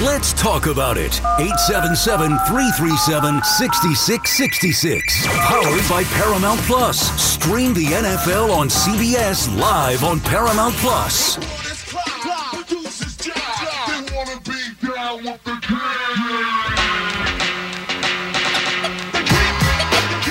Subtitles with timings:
[0.00, 1.20] Let's talk about it.
[1.40, 5.26] 877 337 6666.
[5.26, 7.00] Powered by Paramount Plus.
[7.20, 11.36] Stream the NFL on CBS live on Paramount Plus.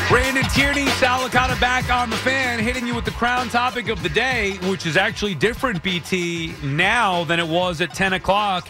[0.07, 4.01] Brandon Tierney, Sal Licata back on the fan, hitting you with the crown topic of
[4.01, 8.69] the day, which is actually different, BT, now than it was at 10 o'clock.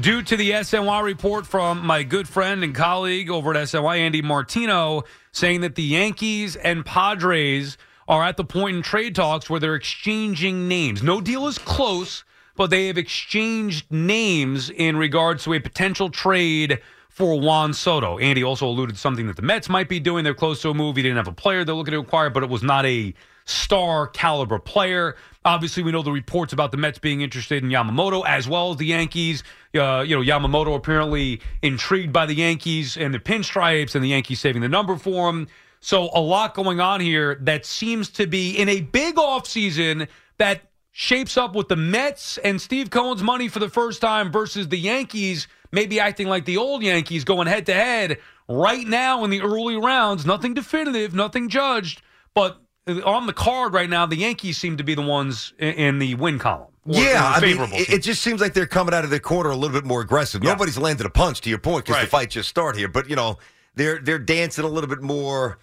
[0.00, 4.22] Due to the SNY report from my good friend and colleague over at SNY, Andy
[4.22, 7.78] Martino, saying that the Yankees and Padres
[8.08, 11.00] are at the point in trade talks where they're exchanging names.
[11.00, 12.24] No deal is close,
[12.56, 18.18] but they have exchanged names in regards to a potential trade for Juan Soto.
[18.18, 20.24] Andy also alluded to something that the Mets might be doing.
[20.24, 20.96] They're close to a move.
[20.96, 23.14] He didn't have a player they're looking to acquire, but it was not a
[23.44, 25.14] star caliber player.
[25.44, 28.78] Obviously, we know the reports about the Mets being interested in Yamamoto as well as
[28.78, 29.42] the Yankees.
[29.74, 34.40] Uh, you know, Yamamoto apparently intrigued by the Yankees and the pinstripes, and the Yankees
[34.40, 35.46] saving the number for him.
[35.80, 40.62] So a lot going on here that seems to be in a big offseason that
[40.92, 44.78] shapes up with the Mets and Steve Cohen's money for the first time versus the
[44.78, 49.42] Yankees maybe acting like the old Yankees going head to head right now in the
[49.42, 50.24] early rounds.
[50.24, 52.00] Nothing definitive, nothing judged,
[52.32, 56.14] but on the card right now, the Yankees seem to be the ones in the
[56.16, 56.68] win column.
[56.86, 59.56] Yeah, I mean, it, it, just seems like they're coming out of their corner a
[59.56, 60.44] little bit more aggressive.
[60.44, 60.50] Yeah.
[60.50, 62.04] Nobody's landed a punch to your point because right.
[62.04, 63.38] the fight just started here, but you know
[63.74, 65.58] they're they're dancing a little bit more.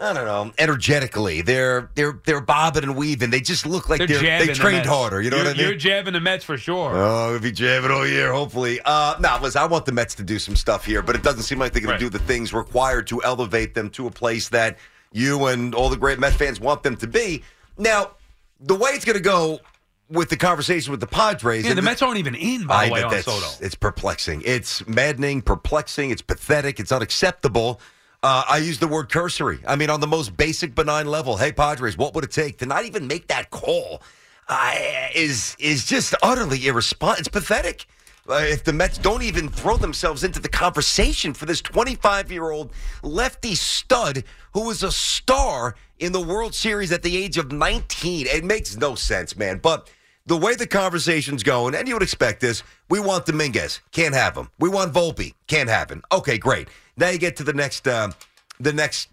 [0.00, 1.42] I don't know, energetically.
[1.42, 3.28] They're they're they're bobbing and weaving.
[3.28, 5.20] They just look like they're, they're they trained the harder.
[5.20, 5.68] You know you're, what I mean?
[5.68, 6.92] You're jabbing the Mets for sure.
[6.94, 8.80] Oh, we'll be jabbing all year, hopefully.
[8.82, 11.42] Uh, now, listen, I want the Mets to do some stuff here, but it doesn't
[11.42, 11.98] seem like they're right.
[12.00, 14.78] to do the things required to elevate them to a place that
[15.12, 17.42] you and all the great Met fans want them to be.
[17.78, 18.12] Now,
[18.60, 19.60] the way it's going to go
[20.08, 21.64] with the conversation with the Padres.
[21.64, 23.64] Yeah, the, Mets aren't even in, by the way, on Soto.
[23.64, 24.42] It's perplexing.
[24.44, 26.10] It's maddening, perplexing.
[26.10, 26.78] It's pathetic.
[26.78, 27.80] It's unacceptable.
[28.22, 29.60] Uh, I use the word cursory.
[29.66, 31.36] I mean, on the most basic, benign level.
[31.36, 34.02] Hey, Padres, what would it take to not even make that call?
[34.48, 34.74] Uh,
[35.14, 37.18] is is just utterly irresponsible.
[37.18, 37.86] It's pathetic.
[38.28, 42.50] Uh, if the Mets don't even throw themselves into the conversation for this 25 year
[42.50, 42.72] old
[43.02, 44.22] lefty stud
[44.54, 48.76] who was a star in the World Series at the age of 19, it makes
[48.76, 49.58] no sense, man.
[49.58, 49.90] But
[50.26, 54.36] the way the conversation's going, and you would expect this, we want Dominguez, can't have
[54.36, 54.48] him.
[54.60, 56.02] We want Volpe, can't have him.
[56.12, 56.68] Okay, great.
[56.96, 58.12] Now you get to the next, uh,
[58.60, 59.08] the next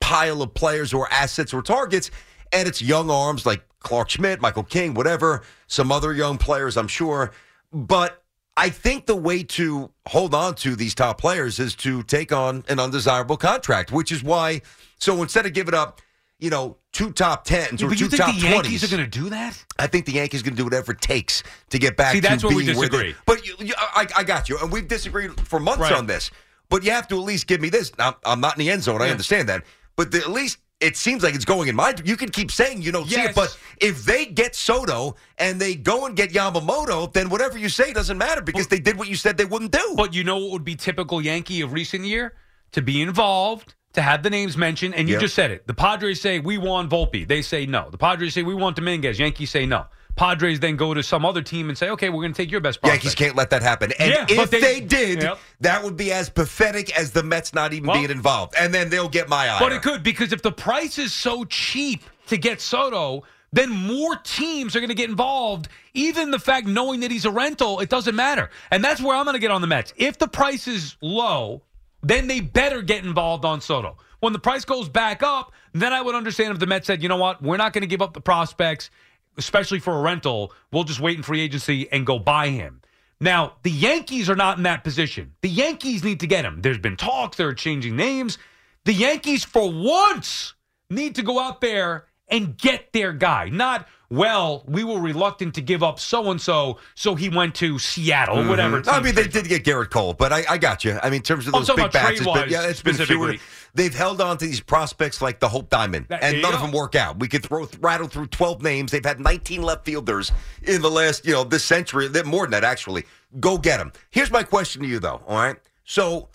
[0.00, 2.10] pile of players or assets or targets,
[2.52, 6.88] and it's young arms like Clarke Schmidt, Michael King, whatever, some other young players, I'm
[6.88, 7.30] sure.
[7.72, 8.20] But
[8.58, 12.64] I think the way to hold on to these top players is to take on
[12.68, 14.62] an undesirable contract, which is why.
[14.98, 16.00] So instead of giving up,
[16.40, 19.18] you know, two top tens yeah, or two top twenties, the Yankees are going to
[19.18, 19.64] do that.
[19.78, 22.14] I think the Yankees are going to do whatever it takes to get back.
[22.14, 23.14] See, to that's being where we disagree.
[23.26, 25.92] but you, you, I, I, got you, and we've disagreed for months right.
[25.92, 26.32] on this.
[26.68, 27.96] But you have to at least give me this.
[27.96, 29.00] Now, I'm not in the end zone.
[29.00, 29.06] Yeah.
[29.06, 29.64] I understand that,
[29.94, 31.94] but the, at least it seems like it's going in my.
[32.04, 33.14] You can keep saying you don't yes.
[33.14, 37.58] see it, but if they get Soto and they go and get Yamamoto, then whatever
[37.58, 39.94] you say doesn't matter because but, they did what you said they wouldn't do.
[39.96, 42.34] But you know what would be typical Yankee of recent year
[42.72, 45.22] to be involved, to have the names mentioned, and you yep.
[45.22, 45.66] just said it.
[45.66, 47.90] The Padres say we want Volpe, they say no.
[47.90, 49.86] The Padres say we want Dominguez, Yankees say no.
[50.18, 52.60] Padres then go to some other team and say, okay, we're going to take your
[52.60, 53.04] best prospect.
[53.04, 53.92] Yankees can't let that happen.
[53.98, 55.38] And yeah, if they, they, did, yep.
[55.60, 58.54] that would be as pathetic as the Mets not even well, being involved.
[58.58, 59.58] And then they'll get my eye.
[59.60, 64.16] But it could because if the price is so cheap to get Soto, then more
[64.16, 65.68] teams are going to get involved.
[65.94, 68.50] Even the fact knowing that he's a rental, it doesn't matter.
[68.70, 69.94] And that's where I'm going to get on the Mets.
[69.96, 71.62] If the price is low,
[72.02, 73.96] then they better get involved on Soto.
[74.20, 77.08] When the price goes back up, then I would understand if the Mets said, you
[77.08, 78.90] know what, we're not going to give up the prospects
[79.38, 82.82] especially for a rental, we'll just wait in free agency and go buy him.
[83.20, 85.34] Now, the Yankees are not in that position.
[85.40, 86.60] The Yankees need to get him.
[86.62, 88.38] There's been talks, they're changing names.
[88.84, 90.54] The Yankees, for once,
[90.90, 95.60] need to go out there and get their guy, not well, we were reluctant to
[95.60, 98.48] give up so and so, so he went to Seattle, mm-hmm.
[98.48, 98.82] whatever.
[98.86, 100.98] I mean, they did get Gerrit Cole, but I, I got you.
[101.02, 103.34] I mean, in terms of those big bats, been, yeah, it's been fewer.
[103.74, 106.72] They've held on to these prospects like the Hope Diamond, that, and none of them
[106.72, 107.20] work out.
[107.20, 108.92] We could throw rattle through twelve names.
[108.92, 110.32] They've had nineteen left fielders
[110.62, 112.08] in the last, you know, this century.
[112.24, 113.04] More than that, actually.
[113.40, 113.92] Go get them.
[114.10, 115.20] Here's my question to you, though.
[115.26, 116.30] All right, so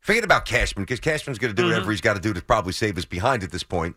[0.00, 1.74] forget about Cashman because Cashman's going to do Mm-hmm.
[1.74, 3.94] whatever he's got to do to probably save us behind at this point.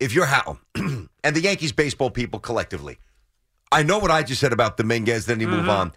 [0.00, 2.98] If you're Hal and the Yankees baseball people collectively,
[3.72, 5.26] I know what I just said about Dominguez.
[5.26, 5.56] Then you Mm-hmm.
[5.56, 5.92] move on.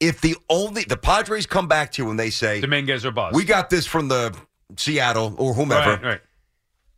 [0.00, 3.32] If the only the Padres come back to you and they say Dominguez or Buzz.
[3.34, 4.34] we got this from the
[4.76, 6.20] Seattle or whomever, right, right.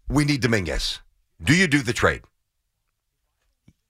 [0.09, 1.01] we need Dominguez.
[1.43, 2.23] Do you do the trade?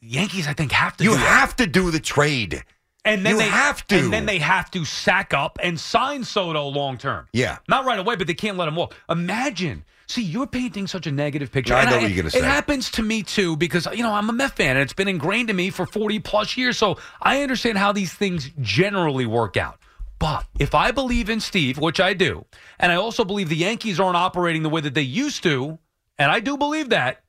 [0.00, 1.04] Yankees, I think, have to.
[1.04, 2.62] You have to do the trade.
[3.04, 3.96] and then you they have to.
[3.98, 7.28] and then they have to sack up and sign Soto long term.
[7.32, 7.58] Yeah.
[7.68, 8.94] not right away, but they can't let him walk.
[9.08, 9.84] Imagine.
[10.08, 11.74] See, you're painting such a negative picture.
[11.74, 12.38] I know what you're gonna say.
[12.38, 15.08] It happens to me too because you know I'm a Met fan and it's been
[15.08, 16.78] ingrained in me for 40 plus years.
[16.78, 19.78] So I understand how these things generally work out.
[20.18, 22.44] But if I believe in Steve, which I do,
[22.78, 25.78] and I also believe the Yankees aren't operating the way that they used to,
[26.18, 27.22] and I do believe that,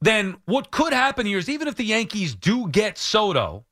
[0.00, 3.64] then what could happen here is even if the Yankees do get Soto,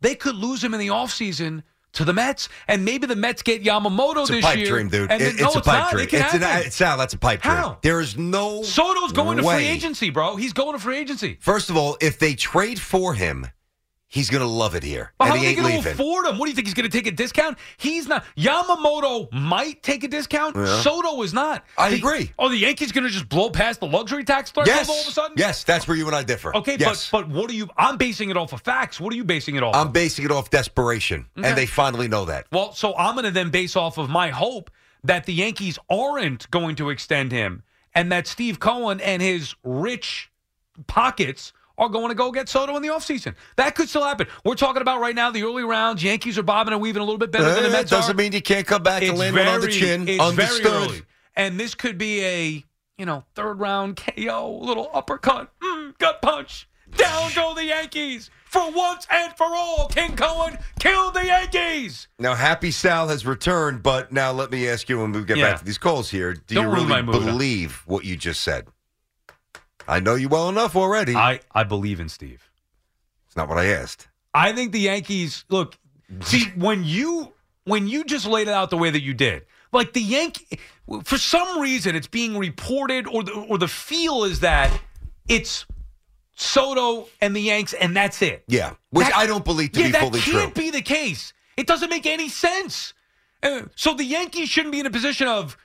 [0.00, 1.62] they could lose him in the offseason
[1.96, 4.66] to the Mets, and maybe the Mets get Yamamoto It's a this pipe year.
[4.68, 5.10] dream, dude.
[5.10, 5.90] It- then- no, it's a pipe not.
[5.92, 6.04] dream.
[6.06, 6.66] It It's an, happen.
[6.66, 7.76] it's Sal, that's a pipe dream.
[7.82, 10.36] There is no Soto's going to free agency, bro.
[10.36, 11.38] He's going to free agency.
[11.40, 13.46] First of all, if they trade for him,
[14.08, 15.92] he's going to love it here, But and how are he ain't going to leaving.
[15.92, 16.38] afford him?
[16.38, 17.58] What do you think he's going to take a discount?
[17.76, 18.24] He's not.
[18.36, 20.56] Yamamoto might take a discount.
[20.56, 20.80] Yeah.
[20.80, 21.64] Soto is not.
[21.76, 22.32] I The- agree.
[22.38, 25.06] Oh, the Yankees going to just blow past the luxury tax threshold yes, all of
[25.06, 25.36] a sudden?
[25.38, 26.54] yes, that's where you and I differ.
[26.56, 27.10] Okay, yes.
[27.10, 27.68] but but what are you?
[27.76, 29.00] I'm basing it off of facts.
[29.00, 29.74] What are you basing it off?
[29.74, 29.92] I'm of?
[29.92, 31.48] basing it off desperation, Okay.
[31.48, 32.46] and they finally know that.
[32.52, 34.70] Well, so I'm going to then base off of my hope
[35.04, 37.62] that the Yankees aren't going to extend him
[37.94, 40.30] and that Steve Cohen and his rich
[40.86, 43.34] pockets are going to go get Soto in the offseason.
[43.56, 44.26] That could still happen.
[44.44, 46.02] We're talking about right now the early rounds.
[46.02, 48.16] Yankees are bobbing and weaving a little bit better than the Eh, Mets doesn't are.
[48.16, 50.08] mean you can't come back and land very, one on the chin.
[50.08, 50.62] It's Understood.
[50.62, 51.02] very early.
[51.34, 52.64] And this could be a,
[52.96, 56.68] you know, third round KO, little uppercut, mm, gut punch.
[56.96, 58.30] Down go the Yankees.
[58.46, 62.06] For once and for all, King Cohen killed the Yankees.
[62.18, 65.50] Now, Happy Sal has returned, but now let me ask you when we get Yeah.
[65.50, 66.32] back to these calls here.
[66.34, 68.66] Do Don't you really my believe what you just said?
[69.88, 71.14] I know you well enough already.
[71.14, 72.48] I, I believe in Steve.
[73.26, 74.08] it's not what I asked.
[74.34, 75.78] I think the Yankees look.
[76.20, 77.32] See, when you
[77.64, 80.58] when you just laid it out the way that you did, like the Yankee,
[81.04, 84.70] for some reason, it's being reported, or the, or the feel is that
[85.28, 85.66] it's
[86.34, 88.44] Soto and the Yanks, and that's it.
[88.46, 90.64] Yeah, which That- I don't believe to yeah, be that fully can't true.
[90.64, 91.32] be the case.
[91.56, 92.92] It doesn't make any sense.
[93.42, 95.56] Uh, so the Yankees shouldn't be in a position of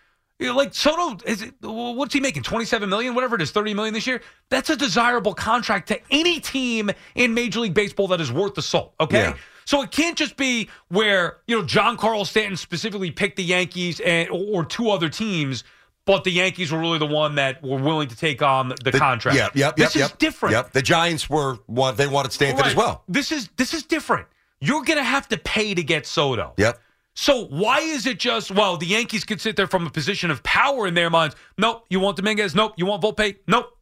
[0.42, 1.18] you know, like Soto.
[1.26, 2.44] Is it, what's he making?
[2.44, 4.22] Twenty seven million, whatever it is, thirty million this year.
[4.50, 8.62] That's a desirable contract to any team in Major League Baseball that is worth the
[8.62, 8.94] salt.
[9.00, 9.20] Okay.
[9.22, 9.38] Yeah.
[9.66, 14.28] So it can't just be where you know Giancarlo Stanton specifically picked the Yankees and
[14.30, 15.64] or two other teams,
[16.06, 18.92] but the Yankees were really the one that were willing to take on the, The-
[18.98, 19.38] contract.
[19.38, 20.54] Yep, yep, This yep, is yep, different.
[20.54, 21.96] Yep, the Giants were one.
[21.96, 23.04] They wanted Stanton as well.
[23.08, 24.26] This is this is different.
[24.60, 26.54] You're going to have to pay to get Soto.
[26.58, 26.80] Yep.
[27.22, 30.42] So why is it just well the Yankees could sit there from a position of
[30.42, 31.36] power in their minds?
[31.56, 32.56] Nope, you want Dominguez.
[32.56, 33.38] Nope, you want Volpe.
[33.46, 33.78] Nope,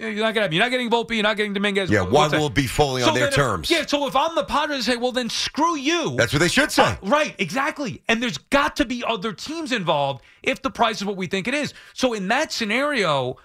[0.00, 0.48] you're not gonna.
[0.50, 1.12] You're not getting Volpe.
[1.12, 1.88] You're not getting Dominguez.
[1.88, 3.70] Yeah, why will it be fully So on their if- terms?
[3.70, 3.86] yeah.
[3.86, 6.16] So if I'm the Padres, say, well then screw you.
[6.16, 6.82] That's what they should say.
[6.82, 8.02] Uh, right, exactly.
[8.08, 11.46] And there's got to be other teams involved if the price is what we think
[11.46, 11.72] it is.
[11.94, 13.36] So in that scenario,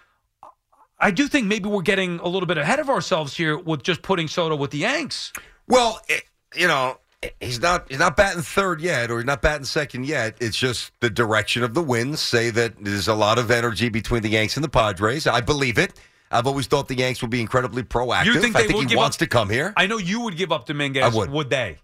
[0.99, 4.01] I do think maybe we're getting a little bit ahead of ourselves here with just
[4.01, 5.33] putting Soto with the Yanks.
[5.67, 6.23] Well, it,
[6.55, 6.97] you know,
[7.39, 10.35] he's not he's not batting third yet, or he's not batting second yet.
[10.39, 14.21] It's just the direction of the winds say that there's a lot of energy between
[14.21, 15.27] the Yanks and the Padres.
[15.27, 15.93] I believe it.
[16.31, 18.25] I've always thought the Yanks would be incredibly proactive.
[18.25, 19.73] You think I think he wants up- to come here.
[19.77, 21.03] I know you would give up Dominguez.
[21.03, 21.29] I would.
[21.29, 21.77] Would they?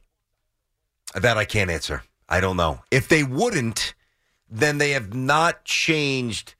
[1.15, 2.03] That I can't answer.
[2.27, 2.81] I don't know.
[2.89, 3.93] If they wouldn't,
[4.49, 6.55] then they have not changed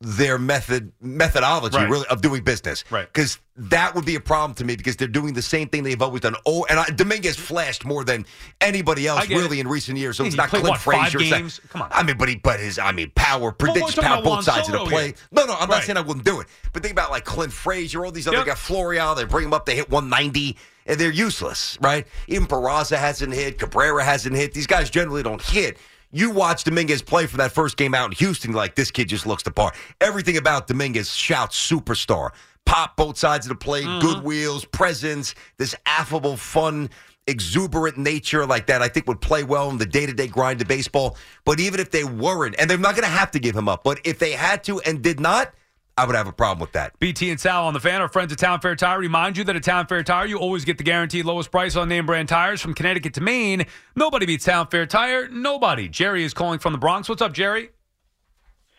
[0.00, 1.88] their method methodology Right.
[1.90, 2.84] really of doing business.
[2.88, 3.12] Right.
[3.12, 6.00] Because that would be a problem to me because they're doing the same thing they've
[6.00, 6.36] always done.
[6.46, 8.24] Oh, and I, Dominguez flashed more than
[8.60, 9.62] anybody else really it.
[9.62, 10.16] in recent years.
[10.16, 11.18] So it's not Clint what, Frazier.
[11.18, 11.88] Not- Come on.
[11.90, 14.72] I mean, but he but his I mean power predicts talking power both sides of
[14.72, 15.04] the Soto play.
[15.06, 15.14] here.
[15.32, 15.68] No, no, I'm Right.
[15.78, 16.46] not saying I wouldn't do it.
[16.72, 18.46] But think about like Clint Frazier, all these other Yep.
[18.46, 22.06] guys, Florial, they bring them up, they hit 190, and they're useless, right?
[22.28, 24.54] Even Peraza hasn't hit, Cabrera hasn't hit.
[24.54, 25.76] These guys generally don't hit.
[26.10, 29.26] You watch Dominguez play from that first game out in Houston, like this kid just
[29.26, 29.74] looks the part.
[30.00, 32.30] Everything about Dominguez shouts superstar.
[32.64, 34.06] Pop both sides of the plate, Mm-hmm.
[34.06, 36.88] good wheels, presence, this affable, fun,
[37.26, 40.62] exuberant nature like that, I think would play well in the day to day grind
[40.62, 41.16] of baseball.
[41.44, 43.84] But even if they weren't, and they're not going to have to give him up,
[43.84, 45.52] but if they had to and did not,
[45.98, 46.96] I would have a problem with that.
[47.00, 48.00] BT and Sal on the fan.
[48.00, 50.64] Our friends at Town Fair Tire remind you that at Town Fair Tire, you always
[50.64, 53.66] get the guaranteed lowest price on name brand tires from Connecticut to Maine.
[53.96, 55.28] Nobody beats Town Fair Tire.
[55.28, 55.88] Nobody.
[55.88, 57.08] Jerry is calling from the Bronx.
[57.08, 57.70] What's up, Jerry?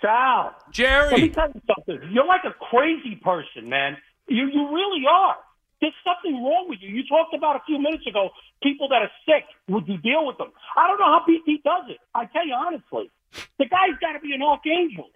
[0.02, 1.12] Sal, Jerry.
[1.12, 1.30] let me Jerry.
[1.36, 2.10] tell you something.
[2.14, 3.98] You're like a crazy person, man.
[4.30, 5.36] You you really are.
[5.82, 6.88] There's something wrong with you.
[6.88, 8.30] You talked about a few minutes ago
[8.64, 9.44] people that are sick.
[9.68, 10.52] Would you deal with them?
[10.78, 11.98] I don't know how BT does it.
[12.16, 13.12] I tell you honestly,
[13.58, 15.10] the guy's got to be an archangel.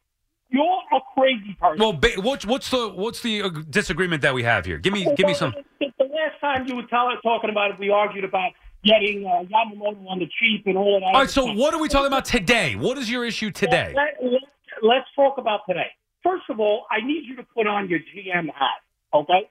[0.49, 1.79] You're a crazy person.
[1.79, 4.77] Well, ba- what's what's the what's the uh, disagreement that we have here?
[4.77, 5.53] Give me give me some.
[5.79, 8.51] The, last time you were tell, talking about it, we argued about
[8.83, 11.07] getting uh, Yamamoto on the cheap and all of that.
[11.07, 11.57] All right, so stuff.
[11.57, 12.75] what are we talking about today?
[12.75, 13.93] What is your issue today?
[13.95, 14.41] Let, let,
[14.81, 15.87] let's talk about today.
[16.23, 18.81] First of all, I need you to put on your GM hat.
[19.13, 19.49] Okay,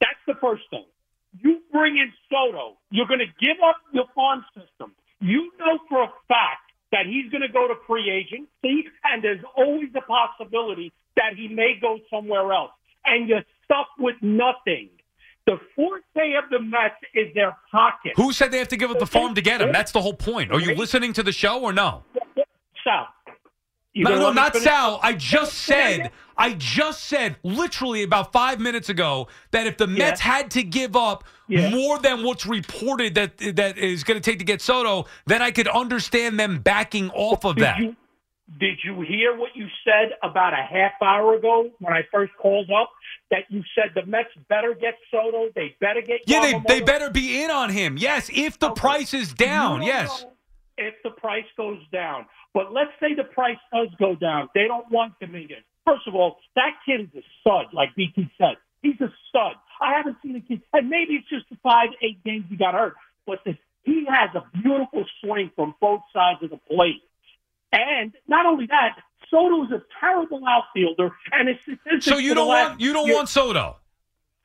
[0.00, 0.84] that's the first thing.
[1.40, 2.78] You bring in Soto.
[2.90, 4.92] You're going to give up your farm system.
[5.20, 6.61] You know for a fact
[6.92, 11.48] that he's going to go to free agency, and there's always a possibility that he
[11.48, 12.70] may go somewhere else.
[13.04, 14.90] And you're stuck with nothing.
[15.46, 18.12] The forte of the Mets is their pocket.
[18.14, 19.72] Who said they have to give up the farm to get him?
[19.72, 20.52] That's the whole point.
[20.52, 22.04] Are you listening to the show or no?
[22.84, 23.08] Sal.
[23.92, 24.54] you No, no, not?
[24.56, 25.00] Sal.
[25.02, 30.20] I just said, I just said, literally about five minutes ago, that if the Mets
[30.20, 31.70] had to give up Yeah.
[31.70, 35.52] more than what's reported that that is going to take to get Soto, then I
[35.52, 37.78] could understand them backing off of Did that.
[37.78, 37.96] you
[38.58, 42.70] did you hear what you said about a half hour ago when I first called
[42.70, 42.90] up?
[43.30, 47.08] That you said the Mets better get Soto, they better get Yeah, they, they better
[47.08, 47.96] be in on him.
[47.96, 48.80] Yes, if the Okay.
[48.80, 49.78] price is down.
[49.78, 50.22] Don't Yes.
[50.22, 50.32] know
[50.76, 54.90] If the price goes down, but let's say the price does go down, they don't
[54.90, 55.62] want Dominguez.
[55.86, 58.56] First of all, that kid is a stud, like BT said.
[58.82, 59.52] He's a stud.
[59.80, 62.74] I haven't seen a kid, and maybe it's just the five, eight games he got
[62.74, 62.94] hurt,
[63.26, 67.02] but the, he has a beautiful swing from both sides of the plate.
[67.72, 68.96] And not only that,
[69.30, 72.04] Soto is a terrible outfielder, and his statistics.
[72.04, 73.76] So you don't last want you don't year- want Soto.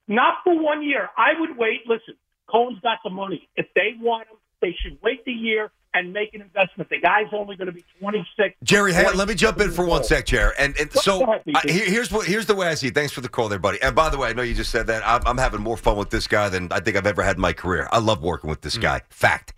[0.08, 1.10] not for one year.
[1.18, 1.82] I would wait.
[1.88, 2.16] Listen,
[2.48, 3.48] Cohen's got the money.
[3.56, 6.90] If they want him, they should wait the year and make an investment.
[6.90, 8.56] The guy's only going to be 26.
[8.64, 10.54] Jerry, hey, let me jump in for one sec, Chair.
[10.60, 11.58] And, and so ahead, BT.
[11.58, 12.96] I, here's what here's the way I see it.
[12.96, 13.82] Thanks for the call, there, buddy.
[13.82, 15.04] And by the way, I know you just said that.
[15.06, 17.42] I'm, I'm having more fun with this guy than I think I've ever had in
[17.42, 17.88] my career.
[17.92, 18.82] I love working with this mm.
[18.82, 19.02] guy.
[19.10, 19.54] Fact.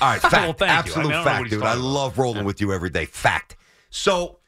[0.00, 0.32] All right, fact.
[0.32, 0.66] Well, thank you.
[0.66, 1.62] I Absolute mean, I don't know what fact, he's dude.
[1.62, 3.06] I love rolling with you every day.
[3.06, 3.56] Fact.
[3.90, 4.38] So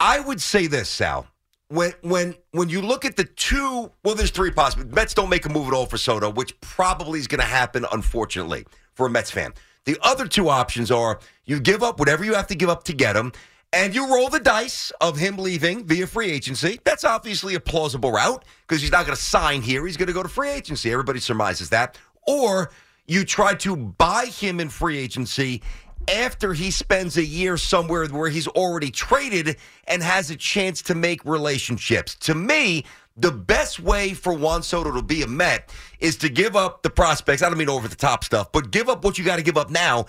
[0.00, 1.26] I would say this, Sal.
[1.68, 4.86] When when when you look at the two, well, there's three possible.
[4.86, 7.84] Mets don't make a move at all for Soto, which probably is going to happen,
[7.90, 9.52] unfortunately, for a Mets fan.
[9.86, 12.92] The other two options are you give up whatever you have to give up to
[12.92, 13.32] get him,
[13.72, 16.80] and you roll the dice of him leaving via free agency.
[16.84, 19.86] That's obviously a plausible route because he's not going to sign here.
[19.86, 20.90] He's going to go to free agency.
[20.90, 21.98] Everybody surmises that.
[22.26, 22.70] Or
[23.06, 25.62] you try to buy him in free agency
[26.08, 30.94] after he spends a year somewhere where he's already traded and has a chance to
[30.94, 32.14] make relationships.
[32.16, 32.84] To me,
[33.16, 36.90] the best way for Juan Soto to be a Met is to give up the
[36.90, 37.42] prospects.
[37.42, 39.56] I don't mean over the top stuff, but give up what you got to give
[39.56, 40.04] up now.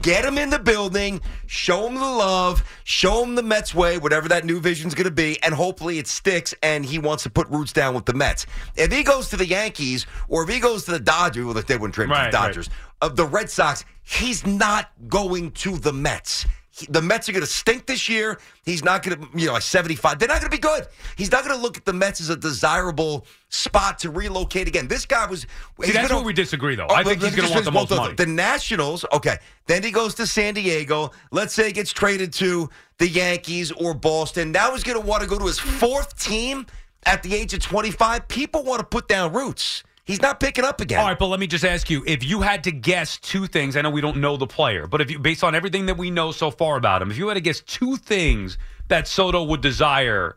[0.00, 4.28] Get him in the building, show him the love, show him the Mets way, whatever
[4.28, 7.48] that new vision's going to be, and hopefully it sticks and he wants to put
[7.48, 8.46] roots down with the Mets.
[8.76, 11.66] If he goes to the Yankees or if he goes to the Dodgers, well, if
[11.66, 12.46] they wouldn't trade Right, the right.
[12.46, 16.46] Dodgers, of the Red Sox, he's not going to the Mets.
[16.82, 18.38] He- the Mets are going to stink this year.
[18.64, 20.18] He's not going to, you know, like 75.
[20.18, 20.86] They're not going to be good.
[21.16, 24.88] He's not going to look at the Mets as a desirable spot to relocate again.
[24.88, 25.42] This guy was.
[25.82, 26.86] See, that's been where we disagree, though.
[26.88, 28.14] Oh, I think he's going to want the most money.
[28.14, 29.38] The Nationals, okay.
[29.66, 31.10] Then he goes to San Diego.
[31.30, 34.52] Let's say he gets traded to the Yankees or Boston.
[34.52, 36.66] Now he's going to want to go to his fourth team
[37.04, 38.28] at the age of 25.
[38.28, 39.82] People want to put down roots.
[40.04, 40.98] He's not picking up again.
[40.98, 43.76] All right, but let me just ask you: if you had to guess two things,
[43.76, 46.10] I know we don't know the player, but if you, based on everything that we
[46.10, 49.60] know so far about him, if you had to guess two things that Soto would
[49.60, 50.36] desire,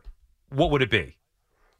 [0.49, 1.17] what would it be?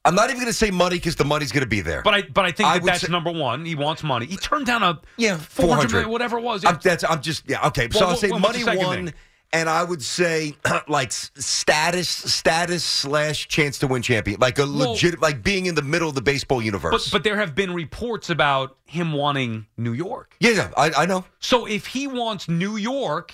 [0.04, 2.04] I'm not even going to say money because the money's going to be there.
[2.04, 3.66] But I, but I think I that that's say- number one.
[3.66, 4.26] He wants money.
[4.28, 6.64] He turned down a Yeah, 400 400 million, whatever it was.
[6.64, 7.88] I'm, that's, I'm just yeah okay.
[7.92, 9.14] So Well, I'll say what- what's the money one, thing?
[9.54, 10.56] And I would say
[10.88, 15.76] like status, status slash chance to win champion, like a Well- legit, like being in
[15.76, 17.10] the middle of the baseball but universe.
[17.12, 20.36] but there have been reports about him wanting New York.
[20.40, 21.26] yeah, yeah, I, I know.
[21.40, 23.34] So if he wants New York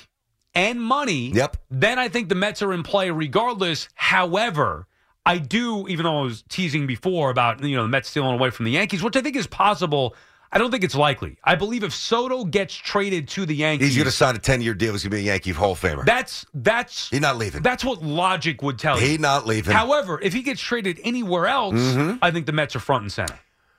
[0.53, 1.58] and money, Yep.
[1.70, 3.88] then I think the Mets are in play regardless.
[3.96, 4.88] However,
[5.25, 8.50] I do, even though I was teasing before about you know the Mets stealing away
[8.50, 10.15] from the Yankees, which I think is possible.
[10.53, 11.38] I don't think it's likely.
[11.43, 14.62] I believe if Soto gets traded to the Yankees, He's going to sign a 10
[14.62, 14.91] year deal.
[14.91, 16.05] He's going to be a Yankee Hall of Famer.
[16.05, 17.62] that's that's He's not leaving.
[17.62, 19.17] That's what logic would tell He you.
[19.17, 19.74] not leaving.
[19.74, 21.75] However, if he gets traded anywhere else,
[22.22, 23.34] I think the Mets are front and center.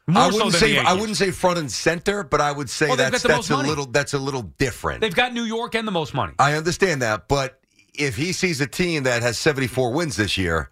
[0.09, 0.17] Mm-hmm.
[0.17, 2.97] I wouldn't than say I wouldn't say front and center, but I would say Well,
[2.97, 3.69] that's that's a money.
[3.69, 5.01] little that's a little different.
[5.01, 6.33] They've got New York and the most money.
[6.41, 7.61] I understand that, but
[7.95, 10.71] if he sees a team that has 74 wins this year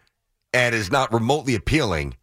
[0.53, 2.17] and is not remotely appealing,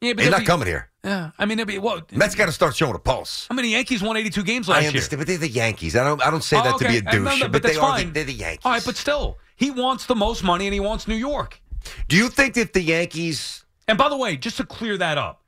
[0.00, 0.88] Yeah, he's not be- coming here.
[1.04, 2.10] Yeah, I mean, it'd be what?
[2.12, 3.46] Mets got to start showing a pulse.
[3.50, 4.88] I mean, the Yankees won 82 games last I year.
[4.88, 5.94] understand, but they're the Yankees.
[5.96, 6.24] I don't.
[6.26, 7.10] I don't say Oh, that to be a okay.
[7.10, 7.96] Douche, no, no, but, but they that's are.
[7.98, 8.12] The, fine.
[8.14, 8.64] they're the Yankees.
[8.64, 11.60] All right, but still, he wants the most money and he wants New York.
[12.08, 13.64] do you think that the Yankees?
[13.86, 15.42] And by the way, just to clear that up,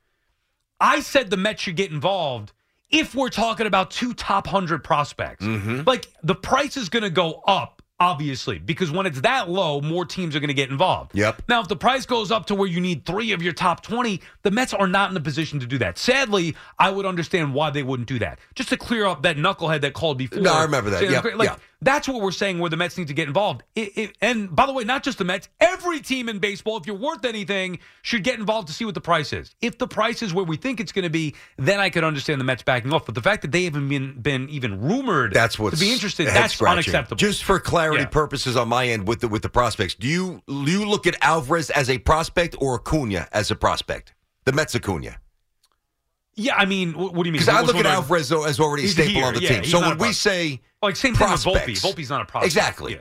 [0.79, 2.53] I said the Mets should get involved
[2.91, 5.43] if we're talking about two top 100 prospects.
[5.43, 5.81] Mm-hmm.
[5.87, 10.05] Like, the price is going to go up obviously, because when it's that low, more
[10.05, 11.15] teams are going to get involved.
[11.15, 11.43] Yep.
[11.47, 14.21] Now, if the price goes up to where you need three of your top 20,
[14.43, 15.97] the Mets are not in a position to do that.
[15.97, 18.39] Sadly, I would understand why they wouldn't do that.
[18.55, 20.41] Just to clear up that knucklehead that called before.
[20.41, 20.99] No, I remember that.
[20.99, 21.55] saying, Yep, like, yeah.
[21.81, 23.61] That's what we're saying where the Mets need to get involved.
[23.75, 26.87] It, it, and by the way, not just the Mets, every team in baseball, if
[26.87, 29.53] you're worth anything, should get involved to see what the price is.
[29.61, 32.41] If the price is where we think it's going to be, then I could understand
[32.41, 33.05] the Mets backing off.
[33.05, 36.27] But the fact that they haven't been, been even rumored That's what's to be interested,
[36.27, 36.73] that's scratching.
[36.79, 37.17] unacceptable.
[37.17, 38.05] Just for clarity Yeah.
[38.07, 41.15] purposes on my end with the with the prospects, do you do you look at
[41.21, 44.13] Alvarez as a prospect or Acuna as a prospect?
[44.45, 45.17] The Mets Acuna.
[46.39, 47.41] Yeah, I mean, wh- what do you mean?
[47.41, 49.65] Because I look at Alvarez as already a staple here, on the yeah, team.
[49.65, 51.71] So when we say Like same thing with Volpe.
[51.81, 52.45] Volpe's not a prospect.
[52.45, 52.93] Exactly.
[52.93, 52.99] Yeah.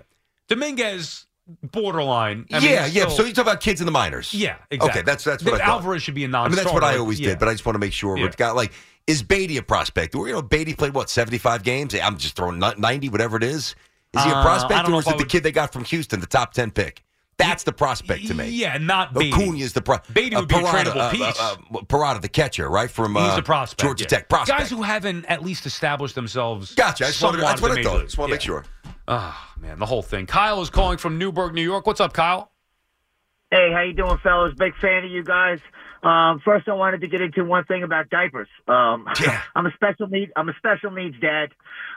[0.49, 1.27] Dominguez,
[1.71, 2.47] borderline.
[2.53, 3.03] I mean, yeah, yeah.
[3.03, 4.33] still- So you talk about kids in the minors.
[4.33, 5.01] yeah, exactly.
[5.01, 5.73] Okay, that's that's what That I thought.
[5.81, 6.47] Alvarez should be a non.
[6.47, 8.25] I mean, that's what I always did, but I just want to make sure Yeah.
[8.25, 8.73] we've got like
[9.07, 10.15] is Baty a prospect?
[10.15, 11.95] Or you know, Baty played what seventy five games.
[11.95, 13.75] I'm just throwing ninety, whatever it is.
[14.15, 15.85] Is he a Uh, prospect, don't or is it the would- kid they got from
[15.85, 17.03] Houston, the top ten pick?
[17.39, 18.49] That's the prospect to me.
[18.49, 19.31] Yeah, not Baty.
[19.33, 21.39] Acuna is the pro- Baty would be a tradable piece.
[21.39, 23.83] Uh, uh, Parada, the catcher, right from He's uh, a prospect.
[23.83, 24.09] Georgia yeah.
[24.09, 24.59] Tech prospect.
[24.59, 26.75] Guys who haven't at least established themselves.
[26.75, 27.05] gotcha.
[27.05, 28.03] I just wanted, somewhat that's what at I thought.
[28.05, 28.41] Just want to league.
[28.41, 28.65] make sure.
[29.09, 30.25] Oh man, the whole thing.
[30.27, 31.87] Kyle is calling from Newburgh, New York.
[31.87, 32.51] What's up, Kyle?
[33.51, 34.55] Hey, how you doing, fellas?
[34.59, 35.59] Big fan of you guys.
[36.03, 38.49] Um, first, I wanted to get into one thing about diapers.
[38.67, 39.41] Um, Yeah.
[39.55, 40.31] I'm a special need.
[40.37, 41.51] I'm a special needs dad.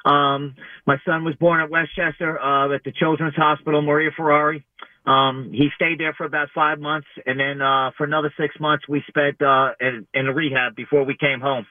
[0.05, 0.55] Um,
[0.85, 4.63] my son was born at Westchester uh, at the Children's Hospital, Maria Fareri.
[5.05, 8.87] Um, he stayed there for about five months, and then uh, for another six months,
[8.87, 11.65] we spent uh, in, in a rehab before we came home.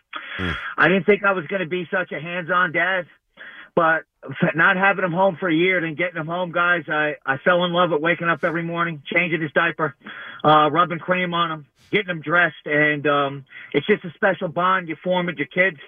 [0.77, 3.07] I didn't think I was going to be such a hands-on dad,
[3.77, 4.05] but
[4.57, 7.65] not having him home for a year, then getting him home, guys, I, I fell
[7.65, 9.95] in love with waking up every morning, changing his diaper,
[10.45, 14.89] uh, rubbing cream on him, getting him dressed, and um, it's just a special bond
[14.89, 15.79] you form with your kids.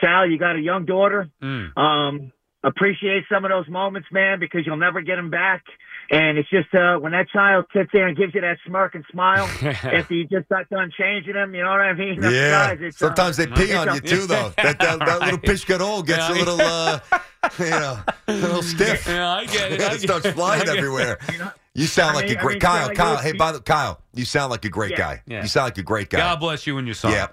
[0.00, 1.28] Sal, you got a young daughter.
[1.76, 2.32] Um,
[2.64, 5.62] appreciate some of those moments, man, because you'll never get them back.
[6.10, 9.04] And it's just uh, when that child sits there and gives you that smirk and
[9.10, 12.20] smile after you just got done changing them, you know what I mean?
[12.20, 12.50] Those Yeah.
[12.74, 14.52] guys, it's, uh, Sometimes they pee on you too, though.
[14.62, 17.00] That that, that little piscadole gets a little, uh,
[17.58, 19.06] you know, a little stiff.
[19.06, 19.80] Yeah, I get it.
[19.80, 20.78] I it starts flying I get it.
[20.78, 21.18] everywhere.
[21.74, 22.86] You sound I like a a I great mean, Kyle.
[22.86, 24.96] Sal, Kyle, hey, by the Kyle, you sound like a great Yeah.
[24.96, 25.22] guy.
[25.26, 25.42] Yeah.
[25.42, 26.18] You sound like a great guy.
[26.18, 27.12] God bless you and your son.
[27.12, 27.28] Yeah.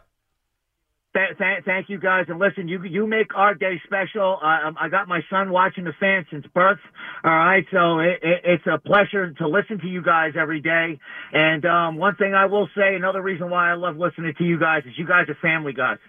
[1.13, 4.39] Th- th- thank you guys, and listen, you you make our day special.
[4.41, 6.79] Uh, I got my son watching the fan since birth.
[7.23, 10.99] All right, so it, it, it's a pleasure to listen to you guys every day.
[11.31, 14.57] And um, one thing I will say, another reason why I love listening to you
[14.59, 15.99] guys is you guys are family guys.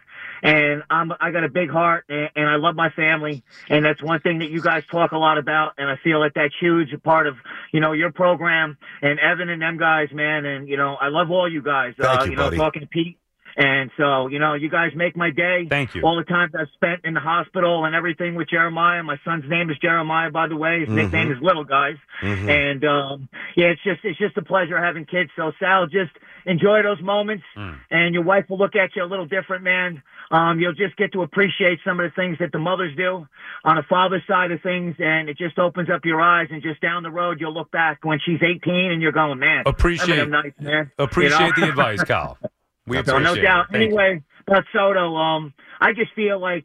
[0.42, 4.02] And I'm I got a big heart, and, and I love my family, and that's
[4.02, 5.72] one thing that you guys talk a lot about.
[5.76, 7.34] And I feel like that's huge, a part of
[7.72, 10.46] you know your program and Evan and them guys, man.
[10.46, 11.92] And you know I love all you guys.
[11.98, 12.56] Thank uh, you, you know, buddy.
[12.56, 13.18] talking to Pete.
[13.56, 15.66] And so, you know, you guys make my day.
[15.68, 16.02] Thank you.
[16.02, 19.02] All the times I've spent in the hospital and everything with Jeremiah.
[19.02, 20.80] My son's name is Jeremiah, by the way.
[20.80, 20.96] His Mm-hmm.
[20.96, 21.96] nickname is Little Guys.
[22.22, 25.30] And um yeah, it's just it's just a pleasure having kids.
[25.36, 26.12] So Sal, just
[26.46, 27.78] enjoy those moments Mm.
[27.90, 30.02] and your wife will look at you a little different, man.
[30.30, 33.26] Um, you'll just get to appreciate some of the things that the mothers do
[33.64, 36.48] on the father's side of things, and it just opens up your eyes.
[36.50, 39.62] And just down the road, you'll look back when she's 18, and you're going, man,
[39.66, 40.90] Appreciate- nice, man.
[40.98, 41.52] Appreciate You know?
[41.56, 42.38] the advice, Kyle.
[42.86, 43.66] We So appreciate no doubt.
[43.70, 43.76] it.
[43.76, 46.64] Anyway, about Soto, um, I just feel like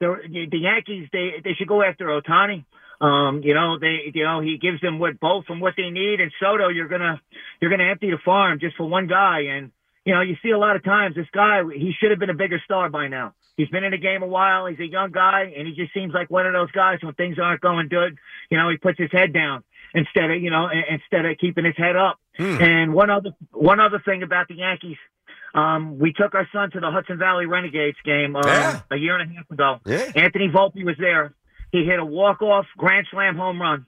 [0.00, 0.16] the
[0.50, 2.64] the Yankees they they should go after Ohtani.
[3.00, 6.20] Um, you know, they you know he gives them what both and what they need.
[6.20, 7.20] And Soto, you're gonna
[7.60, 9.40] you're gonna empty the farm just for one guy.
[9.50, 9.70] And
[10.04, 12.34] you know, you see a lot of times this guy he should have been a
[12.34, 13.34] bigger star by now.
[13.56, 14.66] He's been in the game a while.
[14.66, 17.38] He's a young guy, and he just seems like one of those guys when things
[17.38, 18.16] aren't going good.
[18.50, 21.76] You know, he puts his head down instead of you know instead of keeping his
[21.76, 22.18] head up.
[22.60, 24.98] And one other one other thing about the Yankees.
[25.54, 28.80] Um, we took our son to the Hudson Valley Renegades game um, Yeah.
[28.90, 29.80] a year and a half ago.
[29.86, 30.10] Yeah.
[30.14, 31.32] Anthony Volpe was there.
[31.72, 33.86] He hit a walk-off grand slam home run,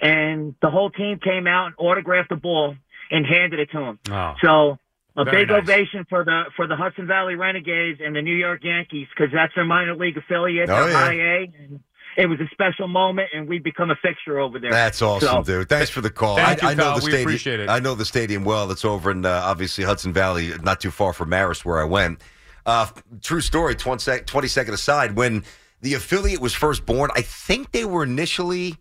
[0.00, 2.76] and the whole team came out and autographed the ball
[3.10, 3.98] and handed it to him.
[4.10, 4.34] Oh.
[4.42, 4.78] So
[5.16, 5.62] a Very big nice.
[5.62, 9.54] ovation for the for the Hudson Valley Renegades and the New York Yankees because that's
[9.54, 10.98] their minor league affiliate, Oh, their yeah.
[10.98, 11.52] high A.
[11.58, 11.80] And
[12.16, 14.70] it was a special moment, and we've become a fixture over there.
[14.70, 15.68] That's awesome, So- dude.
[15.68, 16.36] Thanks for the call.
[16.36, 16.98] Thank I, you, I know Kyle.
[16.98, 17.28] the We stadium.
[17.28, 17.68] appreciate it.
[17.68, 18.70] I know the stadium well.
[18.70, 22.20] It's over in uh, obviously Hudson Valley, not too far from Marist, where I went.
[22.66, 22.86] Uh,
[23.22, 23.74] true story.
[23.74, 25.16] 20 sec- 20 second aside.
[25.16, 25.44] When
[25.80, 28.76] the affiliate was first born, I think they were initially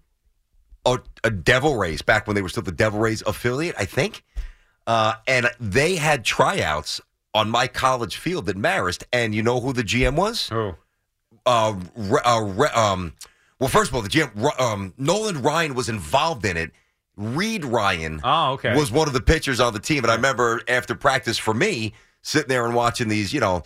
[0.85, 3.75] a, a Devil Rays back when they were still the Devil Rays affiliate.
[3.77, 4.23] I think,
[4.87, 6.99] uh, and they had tryouts
[7.33, 9.03] on my college field at Marist.
[9.13, 10.49] And you know who the GM was?
[10.51, 10.75] Oh.
[11.45, 11.75] Uh,
[12.25, 13.13] uh, re- um,
[13.59, 16.71] well, first of all, the GM, um, Nolan Ryan was involved in it.
[17.17, 18.73] Reid Ryan Oh, okay.
[18.75, 21.93] was one of the pitchers on the team, and I remember after practice for me
[22.21, 23.63] sitting there and watching these, you know,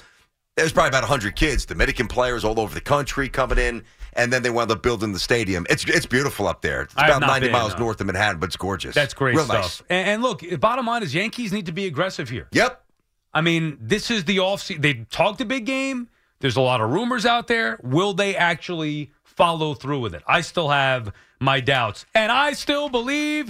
[0.56, 3.84] There's probably about 100 kids, Dominican players all over the country coming in,
[4.14, 5.66] and then they wound up building the stadium.
[5.70, 6.84] It's it's beautiful up there.
[6.84, 7.80] It's about 90 been, miles no.
[7.80, 8.94] north of Manhattan, but it's gorgeous.
[8.94, 9.62] That's great Real stuff.
[9.62, 9.84] nice.
[9.90, 12.48] And, and look, bottom line is Yankees need to be aggressive here.
[12.52, 12.84] Yep.
[13.34, 14.82] I mean, this is the offseason.
[14.84, 16.08] They talked a big game.
[16.44, 17.80] There's a lot of rumors out there.
[17.84, 20.24] Will they actually follow through with it?
[20.28, 22.06] I still have my doubts.
[22.14, 23.50] And I still believe